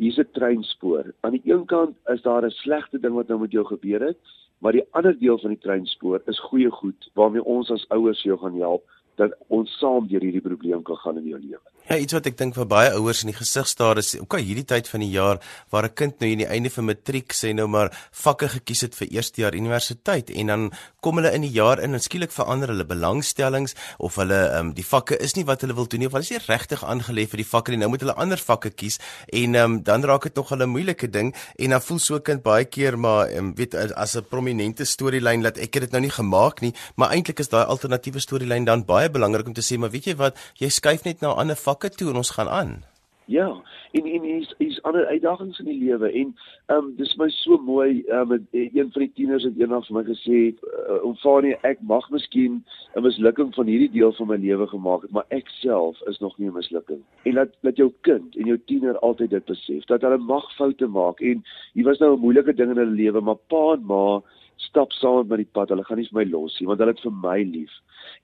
hier's 0.00 0.18
'n 0.18 0.32
treinspoor. 0.40 1.12
Aan 1.20 1.36
die 1.36 1.44
een 1.44 1.66
kant 1.68 1.96
is 2.08 2.24
daar 2.24 2.48
'n 2.48 2.56
slegte 2.64 2.98
ding 2.98 3.14
wat 3.14 3.28
nou 3.28 3.40
met 3.44 3.52
jou 3.52 3.64
gebeur 3.64 4.00
het, 4.08 4.18
maar 4.60 4.72
die 4.72 4.88
ander 4.92 5.12
deel 5.18 5.38
van 5.38 5.52
die 5.52 5.60
treinspoor 5.60 6.22
is 6.26 6.40
goeie 6.48 6.70
goed 6.70 7.10
waarmee 7.14 7.44
ons 7.44 7.70
as 7.70 7.88
ouers 7.88 8.22
jou 8.22 8.38
gaan 8.38 8.56
help 8.56 8.84
dat 9.20 9.34
ons 9.48 9.78
saam 9.80 10.08
deur 10.10 10.24
hierdie 10.24 10.44
probleem 10.44 10.82
kan 10.82 10.96
gaan 10.96 11.20
in 11.22 11.32
jou 11.32 11.40
lewe. 11.40 11.75
Ja, 11.86 11.94
iets 12.02 12.16
wat 12.16 12.26
ek 12.26 12.34
dink 12.34 12.56
vir 12.56 12.66
baie 12.66 12.88
ouers 12.98 13.20
in 13.22 13.28
die 13.30 13.36
gesig 13.38 13.68
staar 13.70 14.00
is, 14.00 14.08
okay, 14.18 14.40
hierdie 14.42 14.64
tyd 14.66 14.88
van 14.90 15.04
die 15.04 15.12
jaar 15.12 15.38
waar 15.70 15.86
'n 15.86 15.94
kind 15.94 16.18
nou 16.18 16.30
aan 16.32 16.42
die 16.42 16.48
einde 16.50 16.70
van 16.70 16.84
matriek 16.84 17.30
sê 17.32 17.54
nou 17.54 17.68
maar 17.68 17.94
vakke 18.10 18.48
gekies 18.48 18.80
het 18.80 18.94
vir 18.98 19.06
eerste 19.14 19.40
jaar 19.40 19.54
universiteit 19.54 20.30
en 20.30 20.46
dan 20.46 20.72
kom 21.00 21.16
hulle 21.16 21.30
in 21.32 21.42
die 21.42 21.54
jaar 21.54 21.78
in 21.78 21.94
en 21.94 22.02
skielik 22.02 22.32
verander 22.32 22.68
hulle 22.68 22.84
belangstellings 22.84 23.74
of 23.98 24.16
hulle 24.16 24.34
ehm 24.34 24.58
um, 24.58 24.74
die 24.74 24.84
vakke 24.84 25.16
is 25.22 25.36
nie 25.36 25.44
wat 25.44 25.60
hulle 25.60 25.74
wil 25.74 25.86
doen 25.86 26.00
nie 26.00 26.08
of 26.08 26.12
hulle 26.12 26.24
is 26.24 26.30
nie 26.30 26.42
regtig 26.48 26.82
aangelê 26.82 27.28
vir 27.30 27.36
die 27.36 27.46
vakke 27.46 27.70
nie. 27.70 27.78
Nou 27.78 27.90
moet 27.90 28.00
hulle 28.00 28.16
ander 28.18 28.38
vakke 28.38 28.70
kies 28.70 28.98
en 29.28 29.54
ehm 29.54 29.64
um, 29.64 29.82
dan 29.82 30.02
raak 30.02 30.22
dit 30.22 30.34
nog 30.34 30.50
'n 30.50 30.68
moeilike 30.68 31.06
ding 31.08 31.34
en 31.58 31.70
dan 31.70 31.80
voel 31.80 31.98
so 31.98 32.16
'n 32.16 32.22
kind 32.22 32.42
baie 32.42 32.64
keer 32.64 32.98
maar 32.98 33.28
ehm 33.28 33.38
um, 33.38 33.54
weet 33.54 33.74
as 33.74 34.16
'n 34.16 34.24
prominente 34.28 34.84
storielyn 34.84 35.42
dat 35.42 35.56
ek 35.58 35.74
het 35.74 35.82
dit 35.82 35.92
nou 35.92 36.02
nie 36.02 36.10
gemaak 36.10 36.60
nie, 36.60 36.74
maar 36.96 37.10
eintlik 37.10 37.38
is 37.38 37.48
daai 37.48 37.64
alternatiewe 37.64 38.18
storielyn 38.18 38.64
dan 38.64 38.84
baie 38.84 39.10
belangrik 39.10 39.46
om 39.46 39.54
te 39.54 39.62
sê, 39.62 39.78
maar 39.78 39.90
weet 39.90 40.04
jy 40.04 40.16
wat, 40.16 40.36
jy 40.58 40.68
skuif 40.68 41.04
net 41.04 41.20
na 41.20 41.30
'n 41.30 41.38
ander 41.38 41.56
vak 41.56 41.75
vlakke 41.76 41.96
toe 41.96 42.10
en 42.10 42.16
ons 42.16 42.30
gaan 42.30 42.48
aan. 42.48 42.84
Ja, 43.28 43.48
en 43.92 44.04
en 44.06 44.22
hier's 44.22 44.54
hier's 44.58 44.82
ander 44.82 45.06
uitdagings 45.06 45.58
in 45.58 45.66
die 45.66 45.78
lewe 45.78 46.12
en 46.12 46.28
ehm 46.66 46.78
um, 46.78 46.92
dis 46.96 47.16
my 47.18 47.26
so 47.28 47.58
mooi 47.58 48.04
ehm 48.06 48.32
um, 48.32 48.46
een 48.52 48.92
van 48.92 49.02
die 49.02 49.10
tieners 49.14 49.42
het 49.42 49.58
eendag 49.58 49.86
vir 49.88 49.96
my 49.96 50.04
gesê 50.06 50.38
uh, 50.54 51.00
omvanie 51.02 51.56
ek 51.66 51.82
mag 51.82 52.06
miskien 52.10 52.62
'n 52.94 53.02
mislukking 53.02 53.50
van 53.54 53.66
hierdie 53.66 53.90
deel 53.90 54.12
van 54.12 54.28
my 54.28 54.36
lewe 54.36 54.66
gemaak 54.66 55.02
het, 55.02 55.10
maar 55.10 55.26
ek 55.30 55.50
self 55.58 55.98
is 56.06 56.20
nog 56.20 56.38
nie 56.38 56.48
'n 56.48 56.54
mislukking. 56.54 57.02
En 57.24 57.34
dat 57.34 57.50
dat 57.62 57.76
jou 57.76 57.90
kind 58.00 58.36
en 58.36 58.46
jou 58.46 58.58
tiener 58.66 58.98
altyd 58.98 59.30
dit 59.30 59.44
besef 59.44 59.84
dat 59.84 60.02
hulle 60.02 60.18
mag 60.18 60.46
foute 60.54 60.86
maak 60.86 61.20
en 61.20 61.42
hier 61.74 61.84
was 61.84 61.98
nou 61.98 62.14
'n 62.14 62.20
moeilike 62.20 62.54
ding 62.54 62.70
in 62.70 62.78
hulle 62.78 63.02
lewe, 63.02 63.20
maar 63.20 63.42
pa 63.48 63.72
en 63.72 63.84
ma 63.86 64.22
stap 64.56 64.92
saam 64.92 65.26
met 65.26 65.38
die 65.38 65.52
pad. 65.52 65.68
Hulle 65.68 65.84
gaan 65.84 65.98
nie 65.98 66.08
vir 66.12 66.24
my 66.24 66.30
los 66.30 66.60
nie 66.60 66.68
want 66.68 66.78
hulle 66.78 66.94
het 66.94 67.02
vir 67.02 67.12
my 67.12 67.42
lief. 67.42 67.74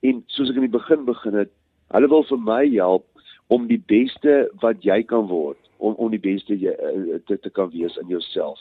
En 0.00 0.22
soos 0.26 0.50
ek 0.50 0.56
in 0.56 0.70
die 0.70 0.78
begin 0.78 1.04
begin 1.04 1.34
het, 1.34 1.50
hulle 1.90 2.08
wil 2.08 2.22
vir 2.22 2.38
my 2.38 2.68
help 2.70 3.11
om 3.52 3.66
die 3.68 3.82
beste 3.92 4.48
wat 4.64 4.84
jy 4.86 5.02
kan 5.02 5.26
word 5.28 5.58
om 5.82 5.96
om 5.98 6.12
die 6.14 6.22
beste 6.22 6.56
jy, 6.56 6.72
eh, 6.72 7.18
te 7.26 7.38
te 7.38 7.50
kan 7.50 7.70
wees 7.70 7.96
in 8.00 8.08
jouself. 8.08 8.60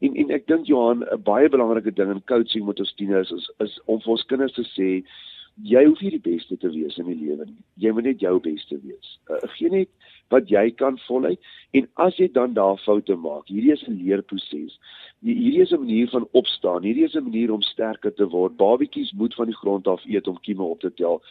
En 0.00 0.16
en 0.16 0.30
ek 0.36 0.46
dink 0.46 0.66
Johan 0.66 1.04
'n 1.04 1.22
baie 1.22 1.48
belangrike 1.48 1.92
ding 1.92 2.10
in 2.10 2.22
coaching 2.24 2.64
met 2.66 2.80
ons 2.80 2.94
tieners 2.94 3.30
is 3.30 3.50
is 3.58 3.80
om 3.86 4.00
vir 4.00 4.12
ons 4.16 4.26
kinders 4.32 4.54
te 4.54 4.64
sê 4.76 5.04
jy 5.62 5.84
hoef 5.84 6.00
nie 6.00 6.10
die 6.10 6.30
beste 6.32 6.56
te 6.56 6.70
wees 6.72 6.96
in 6.98 7.06
die 7.10 7.18
lewe 7.18 7.44
nie. 7.44 7.58
Jy 7.76 7.92
moet 7.92 8.04
net 8.04 8.20
jou 8.20 8.38
beste 8.40 8.78
wees. 8.84 9.18
Uh, 9.28 9.40
geen 9.56 9.72
net 9.72 9.88
wat 10.32 10.48
jy 10.48 10.70
kan 10.70 10.98
voluit 11.06 11.40
en 11.72 11.88
as 11.96 12.16
jy 12.16 12.28
dan 12.32 12.54
daar 12.54 12.78
foute 12.84 13.16
maak, 13.16 13.48
hierdie 13.48 13.72
is 13.72 13.84
'n 13.88 13.98
leerproses. 13.98 14.78
Hierdie 15.22 15.62
is 15.62 15.72
'n 15.72 15.80
manier 15.80 16.08
van 16.08 16.28
opstaan. 16.32 16.82
Hierdie 16.82 17.04
is 17.04 17.14
'n 17.14 17.24
manier 17.24 17.52
om 17.52 17.62
sterker 17.62 18.14
te 18.14 18.28
word. 18.28 18.56
Babietjies 18.56 19.12
moet 19.12 19.34
van 19.34 19.46
die 19.46 19.60
grond 19.62 19.86
af 19.86 20.04
eet 20.06 20.28
om 20.28 20.40
kieme 20.40 20.62
op 20.62 20.80
te 20.80 20.92
tel. 20.94 21.22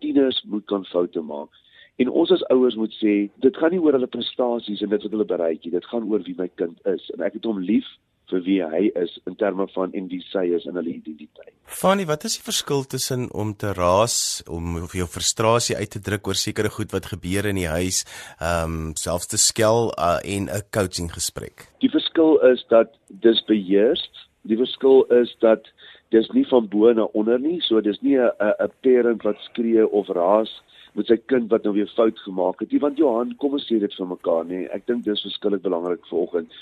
Tieners 0.00 0.42
moet 0.42 0.64
kan 0.66 0.84
foute 0.84 1.20
maak. 1.20 1.48
En 1.96 2.10
ons 2.10 2.30
as 2.30 2.44
ouers 2.52 2.76
moet 2.76 2.92
sê, 3.00 3.14
dit 3.40 3.56
gaan 3.56 3.72
nie 3.72 3.80
oor 3.80 3.96
hulle 3.96 4.10
prestasies 4.12 4.82
en 4.84 4.90
dit 4.92 5.04
wat 5.06 5.14
hulle 5.14 5.28
bereik 5.28 5.62
nie. 5.64 5.72
Dit 5.72 5.86
gaan 5.92 6.04
oor 6.10 6.24
wie 6.26 6.36
my 6.36 6.48
kind 6.60 6.76
is 6.92 7.06
en 7.14 7.24
ek 7.24 7.38
het 7.38 7.48
hom 7.48 7.62
lief 7.64 7.88
vir 8.30 8.42
wie 8.42 8.58
hy 8.66 8.82
is 8.98 9.12
in 9.30 9.36
terme 9.38 9.68
van 9.74 9.92
en 9.94 10.08
wie 10.10 10.20
sy 10.32 10.42
is 10.56 10.66
in 10.66 10.76
hulle 10.78 10.96
identiteit. 10.96 11.54
Fanny, 11.66 12.06
wat 12.10 12.26
is 12.26 12.36
die 12.38 12.44
verskil 12.46 12.84
tussen 12.90 13.28
om 13.30 13.52
te 13.54 13.70
raas 13.76 14.42
om 14.50 14.76
of 14.82 14.96
jou 14.98 15.06
frustrasie 15.10 15.76
uit 15.78 15.92
te 15.94 16.02
druk 16.02 16.26
oor 16.26 16.38
sekere 16.38 16.72
goed 16.74 16.92
wat 16.94 17.08
gebeur 17.12 17.48
in 17.52 17.60
die 17.62 17.70
huis, 17.70 18.02
ehm 18.40 18.76
um, 18.76 18.92
selfs 18.98 19.30
te 19.30 19.40
skel 19.40 19.92
uh, 19.94 20.18
en 20.24 20.50
'n 20.50 20.66
coaching 20.74 21.10
gesprek? 21.14 21.68
Die 21.80 21.90
verskil 21.90 22.40
is 22.52 22.64
dat 22.68 22.92
dis 23.08 23.42
beheers. 23.46 24.04
Die 24.42 24.58
verskil 24.58 25.06
is 25.22 25.36
dat 25.40 25.66
dis 26.10 26.28
nie 26.34 26.46
van 26.50 26.68
bo 26.68 26.92
na 26.92 27.08
onder 27.18 27.38
nie, 27.38 27.60
so 27.60 27.80
dis 27.80 28.00
nie 28.02 28.18
'n 28.18 28.30
'n 28.40 28.72
parent 28.82 29.22
wat 29.22 29.38
skree 29.50 29.86
of 29.86 30.08
raas 30.08 30.50
met 30.96 31.10
sy 31.10 31.16
kind 31.30 31.50
wat 31.52 31.66
nou 31.66 31.74
weer 31.76 31.90
fout 31.94 32.18
gemaak 32.24 32.60
het 32.60 32.72
nie, 32.72 32.80
want 32.80 32.98
Johan, 32.98 33.34
kom 33.42 33.52
ons 33.58 33.66
sê 33.68 33.78
dit 33.82 33.94
vir 33.98 34.08
mekaar, 34.08 34.46
nee. 34.48 34.68
Ek 34.72 34.86
dink 34.86 35.04
dis 35.04 35.24
verskillik 35.26 35.62
belangrik 35.62 36.06
vanoggend. 36.10 36.52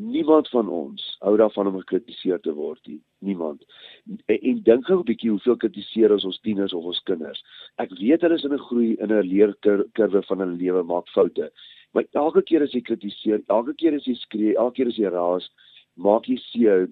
Niemand 0.00 0.48
van 0.48 0.68
ons 0.72 1.02
hou 1.20 1.34
daarvan 1.36 1.68
om 1.68 1.80
gekritiseer 1.82 2.38
te 2.40 2.54
word 2.56 2.80
nie. 2.88 3.00
Niemand. 3.26 3.64
En, 4.08 4.38
en 4.38 4.62
dink 4.68 4.86
gou 4.86 5.00
'n 5.00 5.08
bietjie 5.10 5.30
hoeveel 5.30 5.56
kritiseer 5.56 6.14
ons 6.14 6.24
ons 6.24 6.40
tieners 6.40 6.72
of 6.72 6.84
ons 6.84 7.02
kinders. 7.04 7.42
Ek 7.76 7.90
weet 7.98 8.22
hulle 8.22 8.38
is 8.38 8.44
in 8.44 8.54
'n 8.54 8.66
groei 8.68 8.94
in 8.96 9.12
'n 9.12 9.26
leerkurwe 9.26 10.22
van 10.28 10.38
hulle 10.38 10.56
lewe 10.56 10.82
maak 10.82 11.08
foute. 11.08 11.50
Maar 11.92 12.04
elke 12.12 12.42
keer 12.42 12.62
as 12.62 12.72
jy 12.72 12.80
kritiseer, 12.80 13.42
elke 13.48 13.74
keer 13.74 13.94
as 13.94 14.06
jy 14.06 14.14
skree, 14.14 14.56
elke 14.56 14.76
keer 14.76 14.88
as 14.88 14.96
jy 14.96 15.10
raas, 15.10 15.50
maak 15.96 16.28
jy 16.28 16.36
seer, 16.36 16.88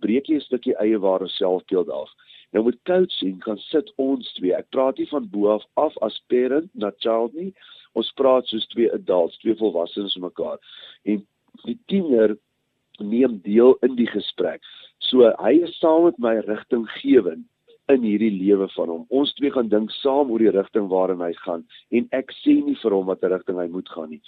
breek 0.00 0.26
jy 0.28 0.36
'n 0.36 0.46
stukkie 0.48 0.74
eie 0.80 0.98
ware 0.98 1.28
selfbeeld 1.28 1.90
af. 1.90 2.10
Nou 2.56 2.64
met 2.64 2.78
coaching 2.88 3.36
kan 3.44 3.58
sit 3.68 3.90
ons 4.00 4.28
twee. 4.38 4.54
Ek 4.56 4.70
praat 4.72 4.96
nie 4.96 5.08
van 5.10 5.26
bo 5.28 5.50
af 5.52 5.64
af 5.76 5.96
as 6.06 6.14
parent 6.32 6.70
na 6.72 6.88
child 7.04 7.34
nie. 7.36 7.50
Ons 8.00 8.08
praat 8.16 8.48
soos 8.48 8.64
twee 8.72 8.88
adults, 8.96 9.36
twee 9.42 9.56
volwassenes 9.60 10.16
mekaar. 10.24 10.56
En 11.04 11.20
die 11.66 11.76
tiener 11.92 12.32
neem 12.96 13.36
deel 13.44 13.76
in 13.84 13.98
die 13.98 14.08
gesprek. 14.08 14.64
So 15.04 15.28
hy 15.42 15.52
is 15.66 15.76
saam 15.82 16.06
met 16.06 16.16
my 16.16 16.32
rigtinggewend 16.46 17.44
in 17.92 18.06
hierdie 18.08 18.32
lewe 18.32 18.70
van 18.72 18.88
hom. 18.88 19.04
Ons 19.12 19.34
twee 19.36 19.52
gaan 19.52 19.68
dink 19.68 19.92
saam 19.98 20.32
oor 20.32 20.40
die 20.40 20.54
rigting 20.54 20.88
waarin 20.88 21.20
hy 21.20 21.34
gaan 21.44 21.66
en 21.92 22.08
ek 22.16 22.32
sê 22.40 22.56
nie 22.56 22.78
vir 22.80 22.96
hom 22.96 23.10
watter 23.10 23.34
rigting 23.34 23.60
hy 23.60 23.66
moet 23.74 23.92
gaan 23.92 24.14
nie. 24.14 24.22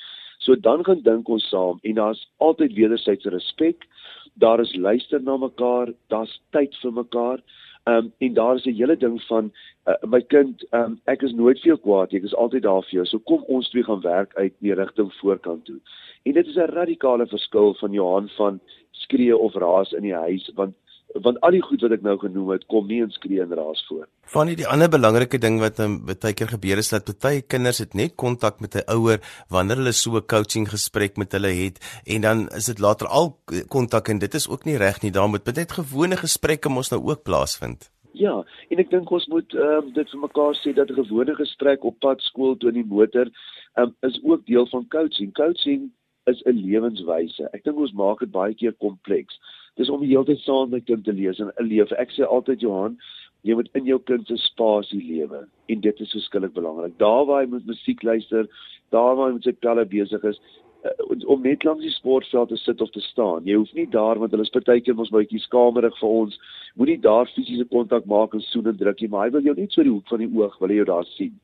So 0.45 0.55
dan 0.69 0.85
gaan 0.85 1.01
dink 1.07 1.33
ons 1.33 1.49
saam 1.49 1.81
en 1.81 1.97
daar's 1.97 2.21
altyd 2.45 2.77
wederwysige 2.77 3.33
respek. 3.33 3.89
Daar 4.37 4.61
is 4.61 4.77
luister 4.77 5.25
na 5.25 5.39
mekaar, 5.41 5.95
daar's 6.13 6.37
tyd 6.53 6.77
vir 6.85 6.95
mekaar. 7.01 7.41
Ehm 7.89 7.97
um, 7.97 8.13
en 8.19 8.35
daar 8.35 8.55
is 8.55 8.65
'n 8.65 8.75
hele 8.81 8.97
ding 8.97 9.23
van 9.23 9.53
uh, 9.87 9.95
my 10.03 10.23
kind, 10.23 10.67
ehm 10.71 10.83
um, 10.83 11.01
ek 11.05 11.23
is 11.23 11.33
nooit 11.33 11.61
veel 11.61 11.79
kwaad, 11.79 12.13
ek 12.13 12.23
is 12.23 12.35
altyd 12.35 12.63
daar 12.63 12.83
vir 12.83 12.91
jou. 12.91 13.05
So 13.07 13.19
kom 13.19 13.43
ons 13.47 13.71
twee 13.71 13.85
gaan 13.85 14.01
werk 14.01 14.35
uit 14.35 14.53
in 14.61 14.67
die 14.69 14.75
rigting 14.75 15.13
voorkant 15.15 15.65
toe. 15.65 15.81
En 16.23 16.33
dit 16.33 16.47
is 16.47 16.57
'n 16.57 16.75
radikale 16.81 17.27
verskil 17.27 17.75
van 17.75 17.93
Johan 17.93 18.29
van 18.29 18.61
skree 18.91 19.37
of 19.37 19.55
raas 19.55 19.93
in 19.93 20.03
die 20.03 20.15
huis 20.15 20.51
want 20.55 20.75
want 21.15 21.41
al 21.41 21.55
die 21.57 21.63
goed 21.65 21.83
wat 21.85 21.95
ek 21.97 22.03
nou 22.05 22.17
genoem 22.21 22.51
het 22.53 22.67
kom 22.73 22.87
nie 22.89 23.01
in 23.03 23.11
skree 23.11 23.41
en 23.43 23.55
raas 23.57 23.81
voor. 23.89 24.07
Van 24.33 24.51
die 24.53 24.67
ander 24.69 24.91
belangrike 24.93 25.41
ding 25.41 25.59
wat 25.63 25.81
um, 25.81 25.99
baie 26.07 26.35
keer 26.37 26.51
gebeur 26.53 26.83
is 26.83 26.93
dat 26.93 27.09
baie 27.23 27.41
kinders 27.43 27.81
het 27.83 27.95
net 27.95 28.17
kontak 28.17 28.61
met 28.61 28.77
'n 28.77 28.85
ouer 28.93 29.21
wanneer 29.49 29.81
hulle 29.81 29.93
so 29.93 30.17
'n 30.17 30.27
coaching 30.27 30.69
gesprek 30.69 31.17
met 31.17 31.33
hulle 31.33 31.53
het 31.65 31.79
en 32.07 32.21
dan 32.21 32.49
is 32.49 32.67
dit 32.67 32.79
later 32.79 33.07
al 33.07 33.39
kontak 33.69 34.09
en 34.09 34.19
dit 34.19 34.35
is 34.35 34.49
ook 34.49 34.65
nie 34.65 34.77
reg 34.77 35.03
nie. 35.03 35.11
Daar 35.11 35.29
moet 35.29 35.47
net 35.47 35.73
gewone 35.73 36.17
gesprekke 36.17 36.69
mos 36.69 36.91
nou 36.91 37.01
ook 37.03 37.23
plaasvind. 37.23 37.91
Ja, 38.13 38.45
en 38.69 38.79
ek 38.79 38.91
dink 38.91 39.11
ons 39.11 39.27
moet 39.27 39.55
ehm 39.55 39.85
um, 39.85 39.93
dit 39.93 40.11
vir 40.11 40.21
mekaar 40.21 40.55
sê 40.61 40.75
dat 40.75 40.91
'n 40.91 41.05
gewone 41.05 41.35
gesprek 41.35 41.85
op 41.85 41.99
pad 42.01 42.21
skool 42.21 42.57
toe 42.57 42.69
in 42.69 42.83
die 42.83 42.95
motor 42.97 43.27
ehm 43.75 43.89
um, 43.89 43.95
is 44.01 44.21
ook 44.23 44.47
deel 44.47 44.67
van 44.67 44.89
coaching. 44.89 45.33
Coaching 45.33 45.93
is 46.29 46.43
'n 46.47 46.61
lewenswyse. 46.65 47.49
Ek 47.53 47.65
dink 47.65 47.79
ons 47.79 47.93
maak 47.93 48.21
dit 48.21 48.31
baie 48.31 48.55
keer 48.55 48.73
kompleks. 48.73 49.39
Dis 49.77 49.91
om 49.91 50.01
die 50.01 50.11
hele 50.11 50.25
tyd 50.25 50.41
saam 50.43 50.71
met 50.71 50.87
kind 50.87 51.05
te 51.05 51.13
lees 51.13 51.41
en 51.41 51.51
'n 51.59 51.69
lewe. 51.69 51.95
Ek 51.99 52.11
sê 52.11 52.27
altyd 52.27 52.61
Johan, 52.61 52.99
jy 53.43 53.55
moet 53.55 53.69
in 53.75 53.85
jou 53.87 53.99
kind 53.99 54.27
se 54.27 54.37
spasie 54.37 55.03
lewe 55.03 55.47
en 55.69 55.81
dit 55.81 56.01
is 56.01 56.13
verskillik 56.13 56.55
belangrik. 56.55 56.97
Daar 56.99 57.27
waar 57.27 57.45
hy 57.45 57.51
moet 57.51 57.67
musiek 57.67 58.03
luister, 58.03 58.49
daar 58.91 59.17
waar 59.17 59.29
hy 59.29 59.35
met 59.35 59.45
sy 59.45 59.53
pelle 59.53 59.85
besig 59.85 60.25
is, 60.25 60.41
uh, 60.85 61.27
om 61.27 61.43
net 61.43 61.65
langs 61.65 61.83
die 61.83 61.95
sportveld 61.95 62.49
te 62.49 62.57
sit 62.57 62.81
of 62.81 62.91
te 62.91 63.01
staan. 63.01 63.47
Jy 63.47 63.55
hoef 63.55 63.73
nie 63.75 63.87
daar 63.87 64.19
want 64.19 64.35
hulle 64.35 64.47
is 64.47 64.55
partykeer 64.55 64.95
mos 64.99 65.13
baie 65.15 65.43
skamerig 65.45 65.99
vir 66.01 66.09
ons. 66.09 66.39
Moenie 66.77 66.99
daar 67.01 67.27
fisiese 67.27 67.65
kontak 67.65 68.07
maak 68.07 68.35
en 68.35 68.41
soen 68.41 68.67
en 68.67 68.77
druk 68.77 69.01
nie, 69.01 69.09
maar 69.09 69.27
hy 69.27 69.31
wil 69.37 69.47
jou 69.47 69.55
net 69.55 69.73
so 69.73 69.83
die 69.83 69.95
hoek 69.95 70.09
van 70.09 70.19
die 70.19 70.33
oog 70.35 70.59
wil 70.59 70.69
hy 70.69 70.81
jou 70.83 70.91
daar 70.91 71.09
sien. 71.17 71.39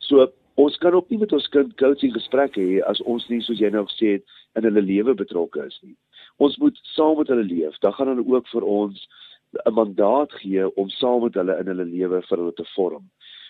So 0.00 0.28
ons 0.62 0.76
kan 0.82 0.94
ook 0.96 1.08
nie 1.10 1.18
met 1.22 1.32
ons 1.32 1.48
kind 1.54 1.72
coaching 1.80 2.12
gesprekke 2.14 2.60
hê 2.60 2.78
as 2.90 3.00
ons 3.12 3.26
nie 3.32 3.40
soos 3.46 3.60
jy 3.62 3.70
nou 3.72 3.84
gesê 3.88 4.16
het 4.16 4.38
in 4.58 4.66
hulle 4.68 4.82
lewe 4.84 5.14
betrokke 5.14 5.64
is 5.66 5.78
nie. 5.82 5.96
Ons 6.44 6.56
moet 6.62 6.76
saam 6.94 7.18
met 7.20 7.30
hulle 7.32 7.46
leef. 7.46 7.78
Dan 7.84 7.94
gaan 7.96 8.12
hulle 8.12 8.26
ook 8.34 8.48
vir 8.52 8.64
ons 8.64 9.06
'n 9.66 9.74
mandaat 9.74 10.32
gee 10.42 10.66
om 10.76 10.88
saam 10.90 11.22
met 11.24 11.34
hulle 11.34 11.58
in 11.60 11.66
hulle 11.72 11.84
lewe 11.84 12.22
vir 12.28 12.38
hulle 12.38 12.54
te 12.54 12.66
vorm. 12.74 13.04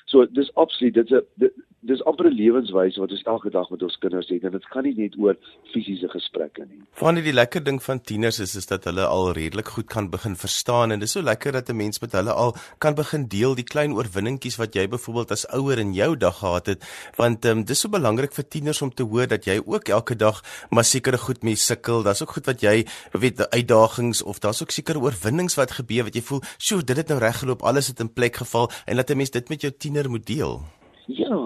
So 0.06 0.26
dis 0.26 0.54
absoluut 0.54 0.94
dit's 0.94 1.12
'n 1.12 1.50
dis 1.80 2.02
amper 2.04 2.26
'n 2.28 2.36
lewenswyse 2.36 3.00
wat 3.00 3.10
ons 3.10 3.22
elke 3.22 3.50
dag 3.50 3.70
met 3.70 3.82
ons 3.82 3.96
kinders 3.98 4.28
het 4.28 4.44
en 4.44 4.52
dit 4.52 4.66
gaan 4.72 4.84
nie 4.84 4.94
net 4.94 5.14
oor 5.18 5.36
fisiese 5.72 6.08
gesprekke 6.12 6.66
nie. 6.68 6.82
Van 6.92 7.14
die 7.14 7.32
lekker 7.32 7.64
ding 7.64 7.82
van 7.82 8.00
tieners 8.00 8.38
is 8.38 8.54
is 8.54 8.66
dat 8.66 8.84
hulle 8.84 9.06
al 9.06 9.32
redelik 9.32 9.68
goed 9.68 9.86
kan 9.86 10.10
begin 10.10 10.36
verstaan 10.36 10.92
en 10.92 11.00
dis 11.00 11.12
so 11.12 11.22
lekker 11.22 11.52
dat 11.52 11.70
'n 11.70 11.76
mens 11.76 12.00
met 12.00 12.12
hulle 12.12 12.32
al 12.32 12.54
kan 12.78 12.94
begin 12.94 13.28
deel 13.28 13.54
die 13.54 13.64
klein 13.64 13.92
oorwinningkies 13.92 14.56
wat 14.56 14.74
jy 14.74 14.88
byvoorbeeld 14.88 15.30
as 15.30 15.46
ouer 15.48 15.78
in 15.78 15.94
jou 15.94 16.16
dag 16.16 16.38
gehad 16.38 16.66
het 16.66 16.84
want 17.16 17.44
um, 17.44 17.64
dis 17.64 17.80
so 17.80 17.88
belangrik 17.88 18.32
vir 18.32 18.48
tieners 18.48 18.82
om 18.82 18.90
te 18.90 19.02
hoor 19.02 19.26
dat 19.26 19.44
jy 19.44 19.60
ook 19.64 19.88
elke 19.88 20.16
dag 20.16 20.42
maar 20.70 20.84
sekere 20.84 21.18
goed 21.18 21.42
mee 21.42 21.56
sukkel. 21.56 22.02
Daar's 22.02 22.22
ook 22.22 22.32
goed 22.32 22.46
wat 22.46 22.60
jy 22.60 22.84
weet 23.12 23.50
uitdagings 23.50 24.22
of 24.22 24.38
daar's 24.38 24.62
ook 24.62 24.70
sekere 24.70 25.00
oorwinnings 25.00 25.54
wat 25.54 25.70
gebeur 25.70 26.04
wat 26.04 26.14
jy 26.14 26.22
voel, 26.22 26.40
"Sjoe, 26.58 26.84
dit 26.84 26.96
het 26.96 27.08
nou 27.08 27.18
reggeloop, 27.18 27.62
alles 27.62 27.86
het 27.86 28.00
in 28.00 28.12
plek 28.12 28.36
geval" 28.36 28.70
en 28.86 28.96
dat 28.96 29.10
'n 29.10 29.16
mens 29.16 29.30
dit 29.30 29.48
met 29.48 29.60
jou 29.60 29.72
tiener 29.72 30.10
moet 30.10 30.26
deel. 30.26 30.79
Ja, 31.16 31.36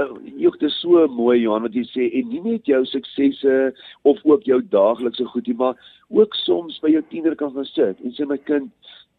uh, 0.00 0.12
jy 0.24 0.50
het 0.54 0.62
so 0.78 1.06
mooi 1.10 1.40
Johan 1.42 1.66
wat 1.66 1.74
jy 1.76 1.82
sê 1.90 2.08
en 2.18 2.28
nie 2.30 2.40
net 2.44 2.68
jou 2.70 2.80
suksesse 2.88 3.56
of 4.08 4.22
ook 4.24 4.46
jou 4.48 4.60
daaglikse 4.72 5.26
goedie 5.32 5.56
maar 5.58 5.76
ook 6.12 6.36
soms 6.44 6.78
by 6.84 6.92
jou 6.94 7.02
tiener 7.10 7.36
kan 7.36 7.52
gaan 7.52 7.68
sit 7.68 8.00
en 8.00 8.14
sê 8.16 8.28
my 8.28 8.38
kind, 8.48 8.70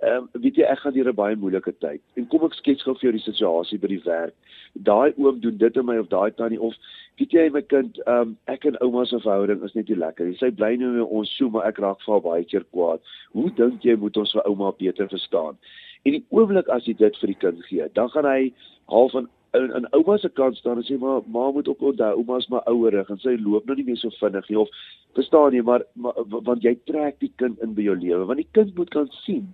ehm 0.03 0.25
um, 0.25 0.41
weet 0.43 0.57
jy 0.59 0.65
ek 0.67 0.81
gaan 0.83 0.95
hier 0.97 1.09
'n 1.09 1.15
baie 1.15 1.35
moeilike 1.35 1.73
tyd. 1.79 2.01
En 2.17 2.27
kom 2.27 2.43
ek 2.47 2.57
skets 2.57 2.83
gou 2.83 2.93
vir 2.95 3.09
jou 3.09 3.11
die 3.17 3.27
situasie 3.27 3.79
by 3.79 3.87
die 3.87 4.01
werk. 4.05 4.33
Daai 4.73 5.13
oom 5.17 5.39
doen 5.39 5.57
dit 5.57 5.77
aan 5.77 5.85
my 5.85 5.97
of 5.97 6.09
daai 6.09 6.31
tannie 6.31 6.59
of 6.59 6.73
weet 7.19 7.31
jy 7.31 7.49
my 7.49 7.61
kind, 7.61 7.99
ehm 8.07 8.21
um, 8.21 8.37
ek 8.47 8.65
en 8.65 8.81
ouma 8.81 9.05
se 9.05 9.19
verhouding 9.19 9.63
is 9.63 9.75
net 9.75 9.89
nie 9.89 9.99
lekker 9.99 10.25
nie. 10.25 10.37
Sy 10.41 10.49
bly 10.51 10.75
nou 10.75 10.91
met 10.97 11.07
ons 11.21 11.37
so 11.37 11.49
maar 11.49 11.67
ek 11.67 11.79
raak 11.79 12.01
vir 12.01 12.13
haar 12.13 12.25
baie 12.25 12.43
keer 12.43 12.65
kwaad. 12.71 12.99
Hoe 13.31 13.49
dink 13.55 13.83
jy 13.83 13.95
moet 13.95 14.17
ons 14.17 14.33
vir 14.33 14.47
ouma 14.47 14.71
beter 14.71 15.07
verstaan? 15.07 15.57
En 16.03 16.11
die 16.11 16.25
oomblik 16.29 16.67
as 16.67 16.85
jy 16.87 16.97
dit 16.99 17.17
vir 17.21 17.27
die 17.27 17.39
kind 17.45 17.63
gee, 17.69 17.87
dan 17.93 18.09
gaan 18.09 18.25
hy 18.25 18.51
half 18.91 19.11
van 19.11 19.29
in 19.53 19.71
in 19.77 19.87
ouma 19.93 20.17
se 20.17 20.29
kant 20.29 20.57
staan 20.57 20.79
en 20.81 20.85
sê 20.87 20.97
maar 20.99 21.21
ma 21.35 21.51
moet 21.51 21.67
ook 21.67 21.81
onthou 21.81 22.15
ouma's 22.17 22.47
maar 22.47 22.63
ouerig 22.71 23.09
en 23.09 23.19
sy 23.21 23.35
loop 23.39 23.65
nou 23.65 23.75
nie 23.77 23.85
meer 23.89 23.99
so 24.01 24.09
vinnig 24.19 24.49
nie. 24.49 24.57
Of 24.59 24.69
verstaan 25.17 25.53
jy 25.53 25.61
maar, 25.61 25.85
maar 25.93 26.17
want 26.49 26.65
jy 26.65 26.73
trek 26.89 27.19
die 27.21 27.31
kind 27.41 27.61
in 27.61 27.75
by 27.77 27.85
jou 27.85 27.95
lewe 27.99 28.25
want 28.29 28.41
die 28.41 28.49
kind 28.57 28.73
moet 28.77 28.89
kan 28.95 29.11
sien 29.23 29.51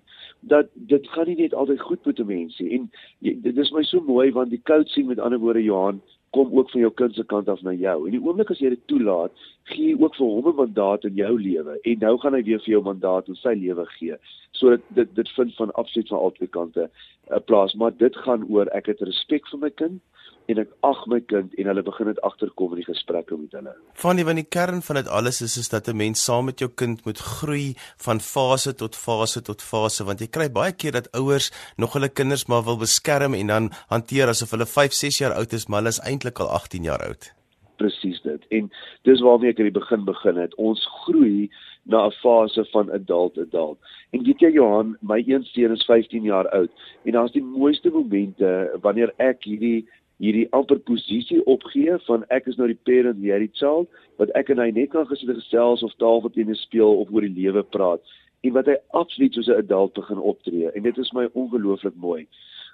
dat 0.52 0.72
dit 0.92 1.08
gaan 1.16 1.28
nie 1.28 1.36
net 1.42 1.54
altyd 1.54 1.82
goed 1.82 2.06
met 2.06 2.20
'n 2.20 2.28
mens 2.32 2.60
nie. 2.60 2.72
En 2.80 2.92
jy, 3.20 3.36
dit 3.42 3.58
is 3.58 3.72
my 3.72 3.84
so 3.84 4.02
mooi 4.02 4.32
want 4.32 4.50
die 4.56 4.64
coaching 4.64 5.08
met 5.08 5.20
ander 5.20 5.40
woorde 5.40 5.64
Johan 5.64 6.02
kom 6.36 6.52
ook 6.58 6.70
van 6.70 6.82
jou 6.82 6.92
kind 6.94 7.15
se 7.15 7.24
kant 7.24 7.50
af 7.50 7.62
na 7.62 7.74
jou. 7.74 8.06
En 8.06 8.12
die 8.12 8.22
oomblik 8.22 8.52
as 8.54 8.60
jy 8.62 8.70
dit 8.70 8.82
toelaat, 8.92 9.32
gee 9.72 9.94
jy 9.94 9.96
ook 10.02 10.15
vir 10.15 10.26
hom 10.26 10.50
'n 10.50 10.56
mandaat 10.56 11.06
in 11.06 11.15
jou 11.15 11.34
lewe 11.42 11.80
en 11.84 12.00
nou 12.00 12.18
gaan 12.18 12.34
hy 12.34 12.44
weer 12.44 12.60
vir 12.60 12.74
jou 12.76 12.84
mandaat 12.84 13.28
in 13.28 13.36
sy 13.36 13.54
lewe 13.54 13.86
gee. 13.98 14.15
So 14.52 14.70
dit 14.70 14.84
dit, 14.94 15.15
dit 15.15 15.30
vind 15.30 15.56
van 15.56 15.72
absoluut 15.72 16.08
van 16.08 16.20
albei 16.20 16.48
kante 16.48 16.89
uh, 17.32 17.39
plaas, 17.46 17.74
maar 17.74 17.98
dit 17.98 18.15
gaan 18.15 18.46
oor 18.50 18.68
ek 18.74 18.86
het 18.86 19.02
respek 19.02 19.48
vir 19.48 19.60
my 19.60 19.70
kind 19.70 20.02
en 20.50 20.62
ek 20.64 20.72
ag 20.88 21.02
my 21.12 21.20
kind 21.30 21.54
en 21.62 21.70
hulle 21.70 21.84
begin 21.86 22.10
dit 22.10 22.20
agterkom 22.26 22.74
in 22.74 22.82
die 22.82 22.88
gesprekke 22.88 23.38
met 23.38 23.54
hulle. 23.58 23.74
Van 24.02 24.18
die 24.18 24.26
van 24.26 24.40
die 24.40 24.48
kern 24.58 24.82
van 24.86 25.00
dit 25.00 25.12
alles 25.20 25.42
is 25.46 25.58
is 25.62 25.70
dat 25.70 25.88
'n 25.88 25.98
mens 25.98 26.24
saam 26.26 26.46
met 26.46 26.60
jou 26.60 26.70
kind 26.82 27.06
moet 27.06 27.20
groei 27.20 27.76
van 28.06 28.20
fase 28.20 28.74
tot 28.74 28.96
fase 28.96 29.42
tot 29.42 29.62
fase 29.62 30.04
want 30.04 30.20
jy 30.20 30.28
kry 30.28 30.50
baie 30.50 30.74
keer 30.74 30.92
dat 30.92 31.12
ouers 31.14 31.52
nog 31.78 31.94
hulle 31.94 32.10
kinders 32.10 32.48
maar 32.48 32.64
wil 32.64 32.78
beskerm 32.78 33.34
en 33.34 33.48
dan 33.48 33.70
hanteer 33.90 34.28
asof 34.28 34.52
hulle 34.52 34.66
5, 34.66 34.94
6 34.94 35.18
jaar 35.18 35.34
oud 35.34 35.54
is 35.54 35.68
maar 35.68 35.80
hulle 35.80 35.96
is 35.96 36.02
eintlik 36.02 36.40
al 36.40 36.50
18 36.50 36.84
jaar 36.84 37.04
oud. 37.08 37.34
Presies 37.78 38.22
dit. 38.22 38.42
En 38.50 38.72
dis 39.04 39.22
waarmee 39.22 39.50
ek 39.50 39.60
aan 39.60 39.72
die 39.72 39.80
begin 39.80 40.04
begin 40.06 40.36
het. 40.36 40.56
Ons 40.56 40.88
groei 41.06 41.50
na 41.84 42.08
'n 42.08 42.12
fase 42.12 42.66
van 42.72 42.92
adult 42.92 43.38
adult. 43.38 43.78
En 44.10 44.24
weet 44.24 44.40
jy 44.40 44.52
Johan, 44.52 44.98
my 45.02 45.24
een 45.26 45.44
seun 45.44 45.72
is 45.72 45.86
15 45.86 46.24
jaar 46.24 46.50
oud 46.50 46.72
en 47.04 47.12
daar's 47.12 47.32
die 47.32 47.44
mooiste 47.44 47.90
momente 47.90 48.78
wanneer 48.82 49.14
ek 49.18 49.44
hierdie 49.44 49.88
hierdie 50.19 50.47
amper 50.51 50.79
posisie 50.79 51.39
opgee 51.45 51.97
van 52.08 52.25
ek 52.36 52.47
is 52.51 52.58
nou 52.60 52.67
die 52.67 52.82
parent 52.88 53.21
hierdie 53.23 53.51
child 53.55 53.88
wat 54.21 54.32
ek 54.36 54.49
en 54.53 54.60
hy 54.60 54.71
net 54.75 54.91
kan 54.91 55.08
gesit 55.08 55.32
gesels 55.32 55.84
of 55.84 55.95
tafeltennis 56.03 56.63
speel 56.67 56.99
of 57.03 57.12
oor 57.12 57.27
die 57.27 57.36
lewe 57.41 57.63
praat 57.75 58.03
en 58.43 58.55
wat 58.55 58.67
hy 58.71 58.77
absoluut 58.99 59.34
soos 59.34 59.47
'n 59.47 59.62
adult 59.63 59.93
begin 59.93 60.19
optree 60.32 60.71
en 60.71 60.84
dit 60.84 60.97
is 60.97 61.13
my 61.13 61.27
ongelooflik 61.34 61.95
mooi. 61.95 62.27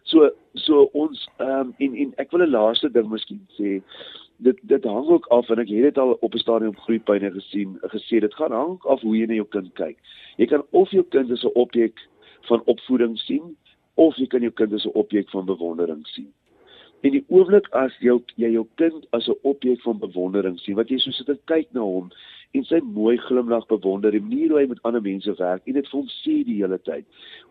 So 0.03 0.29
so 0.53 0.89
ons 0.93 1.27
ehm 1.39 1.49
um, 1.49 1.73
en 1.77 1.95
en 1.95 2.13
ek 2.17 2.31
wil 2.31 2.45
'n 2.45 2.55
laaste 2.57 2.89
ding 2.89 3.09
miskien 3.09 3.41
sê 3.57 3.81
dit 4.37 4.57
dit 4.61 4.83
hang 4.83 5.07
ook 5.07 5.25
af 5.27 5.49
en 5.49 5.59
ek 5.59 5.69
het 5.69 5.83
dit 5.89 5.97
al 5.97 6.17
op 6.21 6.33
'n 6.33 6.43
stadium 6.45 6.75
groeipyne 6.75 7.31
gesien 7.31 7.77
gesê 7.93 8.19
dit 8.19 8.33
gaan 8.33 8.51
hang 8.51 8.77
af 8.85 9.01
hoe 9.01 9.17
jy 9.17 9.25
na 9.25 9.33
jou 9.33 9.47
kind 9.49 9.73
kyk. 9.73 9.97
Jy 10.37 10.45
kan 10.45 10.63
of 10.71 10.91
jou 10.91 11.03
kind 11.03 11.31
as 11.31 11.43
'n 11.43 11.53
objek 11.55 11.99
van 12.41 12.61
opvoeding 12.65 13.17
sien 13.17 13.57
of 13.95 14.15
jy 14.15 14.27
kan 14.27 14.41
jou 14.41 14.51
kind 14.51 14.73
as 14.73 14.85
'n 14.85 14.93
objek 14.93 15.29
van 15.29 15.45
bewondering 15.45 16.07
sien. 16.07 16.33
En 17.05 17.13
die 17.13 17.25
oomblik 17.29 17.67
as 17.77 17.93
jou 18.01 18.15
jy 18.41 18.49
jou 18.55 18.63
kind 18.81 19.03
as 19.13 19.27
'n 19.29 19.37
objek 19.43 19.81
van 19.81 19.99
bewondering 19.99 20.57
sien, 20.59 20.75
wat 20.75 20.89
jy 20.89 20.97
so 20.97 21.11
sit 21.11 21.29
en 21.29 21.39
kyk 21.45 21.67
na 21.73 21.81
hom 21.81 22.09
en 22.53 22.63
sy 22.63 22.79
mooi 22.81 23.17
glimlag 23.17 23.67
bewonder, 23.67 24.11
die 24.11 24.21
manier 24.21 24.49
hoe 24.49 24.59
hy 24.59 24.67
met 24.67 24.81
ander 24.83 25.01
mense 25.01 25.35
werk 25.37 25.61
en 25.67 25.73
dit 25.73 25.87
vir 25.91 25.99
hom 25.99 26.07
sê 26.07 26.43
die 26.45 26.57
hele 26.61 26.79
tyd. 26.79 27.05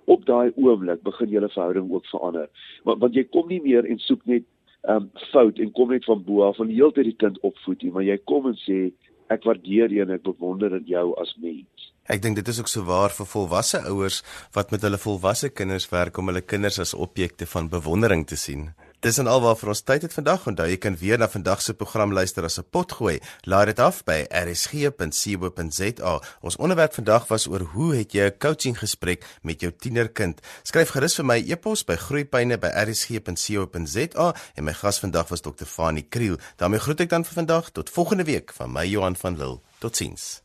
Op 0.06 0.24
daai 0.26 0.50
oomblik 0.56 1.02
begin 1.02 1.28
julle 1.28 1.48
verhouding 1.48 1.92
ook 1.92 2.06
verander. 2.06 2.48
Want 2.84 3.00
want 3.00 3.14
jy 3.14 3.24
kom 3.24 3.48
nie 3.48 3.60
meer 3.60 3.86
en 3.86 3.98
soek 3.98 4.26
net 4.26 4.44
um 4.88 5.10
fout 5.32 5.58
en 5.58 5.72
kom 5.72 5.90
net 5.90 6.04
van 6.04 6.24
bo 6.24 6.42
af 6.42 6.56
van 6.56 6.68
heeltyd 6.68 7.04
die 7.04 7.16
kind 7.16 7.38
opvoed 7.40 7.82
nie, 7.82 7.90
maar 7.90 8.02
jy 8.02 8.18
kom 8.24 8.46
en 8.46 8.58
sê 8.66 8.92
ek 9.30 9.44
waardeer 9.44 9.92
jou 9.92 10.02
en 10.02 10.14
ek 10.18 10.22
bewonder 10.22 10.80
jou 10.80 11.14
as 11.20 11.34
mens. 11.40 11.92
Ek 12.04 12.20
dink 12.20 12.36
dit 12.36 12.48
is 12.48 12.58
ook 12.60 12.68
so 12.68 12.84
waar 12.84 13.14
vir 13.16 13.26
volwasse 13.26 13.78
ouers 13.88 14.22
wat 14.52 14.72
met 14.72 14.82
hulle 14.82 15.00
volwasse 15.00 15.48
kinders 15.48 15.88
werk 15.92 16.18
om 16.18 16.28
hulle 16.28 16.42
kinders 16.44 16.78
as 16.78 16.92
objekte 16.94 17.46
van 17.46 17.70
bewondering 17.72 18.26
te 18.26 18.36
sien. 18.36 18.74
Dis 19.04 19.18
en 19.20 19.28
alwaar 19.28 19.58
vir 19.60 19.68
ons 19.68 19.82
tyd 19.84 20.00
het 20.06 20.14
vandag. 20.16 20.46
Onthou 20.48 20.64
jy 20.64 20.78
kan 20.80 20.94
weer 20.96 21.20
na 21.20 21.26
vandag 21.28 21.60
se 21.60 21.76
program 21.76 22.16
luister 22.16 22.40
as 22.48 22.56
'n 22.58 22.64
pot 22.70 22.92
gooi. 22.92 23.20
Laai 23.44 23.66
dit 23.66 23.78
af 23.78 24.04
by 24.04 24.26
rsg.co.za. 24.30 26.20
Ons 26.40 26.56
onderwerp 26.56 26.94
vandag 26.94 27.28
was 27.28 27.46
oor 27.46 27.60
hoe 27.60 27.96
het 27.96 28.12
jy 28.12 28.24
'n 28.24 28.38
coaching 28.38 28.78
gesprek 28.78 29.24
met 29.42 29.60
jou 29.60 29.72
tienerkind? 29.72 30.40
Skryf 30.62 30.88
gerus 30.88 31.14
vir 31.16 31.24
my 31.24 31.44
e-pos 31.46 31.84
by 31.84 31.96
groeipyne@rsg.co.za 31.96 34.34
en 34.54 34.64
my 34.64 34.72
gas 34.72 34.98
vandag 34.98 35.28
was 35.28 35.40
Dr. 35.40 35.66
Fanie 35.66 36.06
Kriel. 36.08 36.38
daarmee 36.56 36.80
groet 36.80 37.00
ek 37.00 37.08
dan 37.08 37.24
vir 37.24 37.34
vandag 37.34 37.70
tot 37.70 37.90
volgende 37.90 38.24
week 38.24 38.52
van 38.52 38.72
my 38.72 38.86
Johan 38.86 39.16
van 39.16 39.36
Lille. 39.36 39.60
Totsiens. 39.78 40.43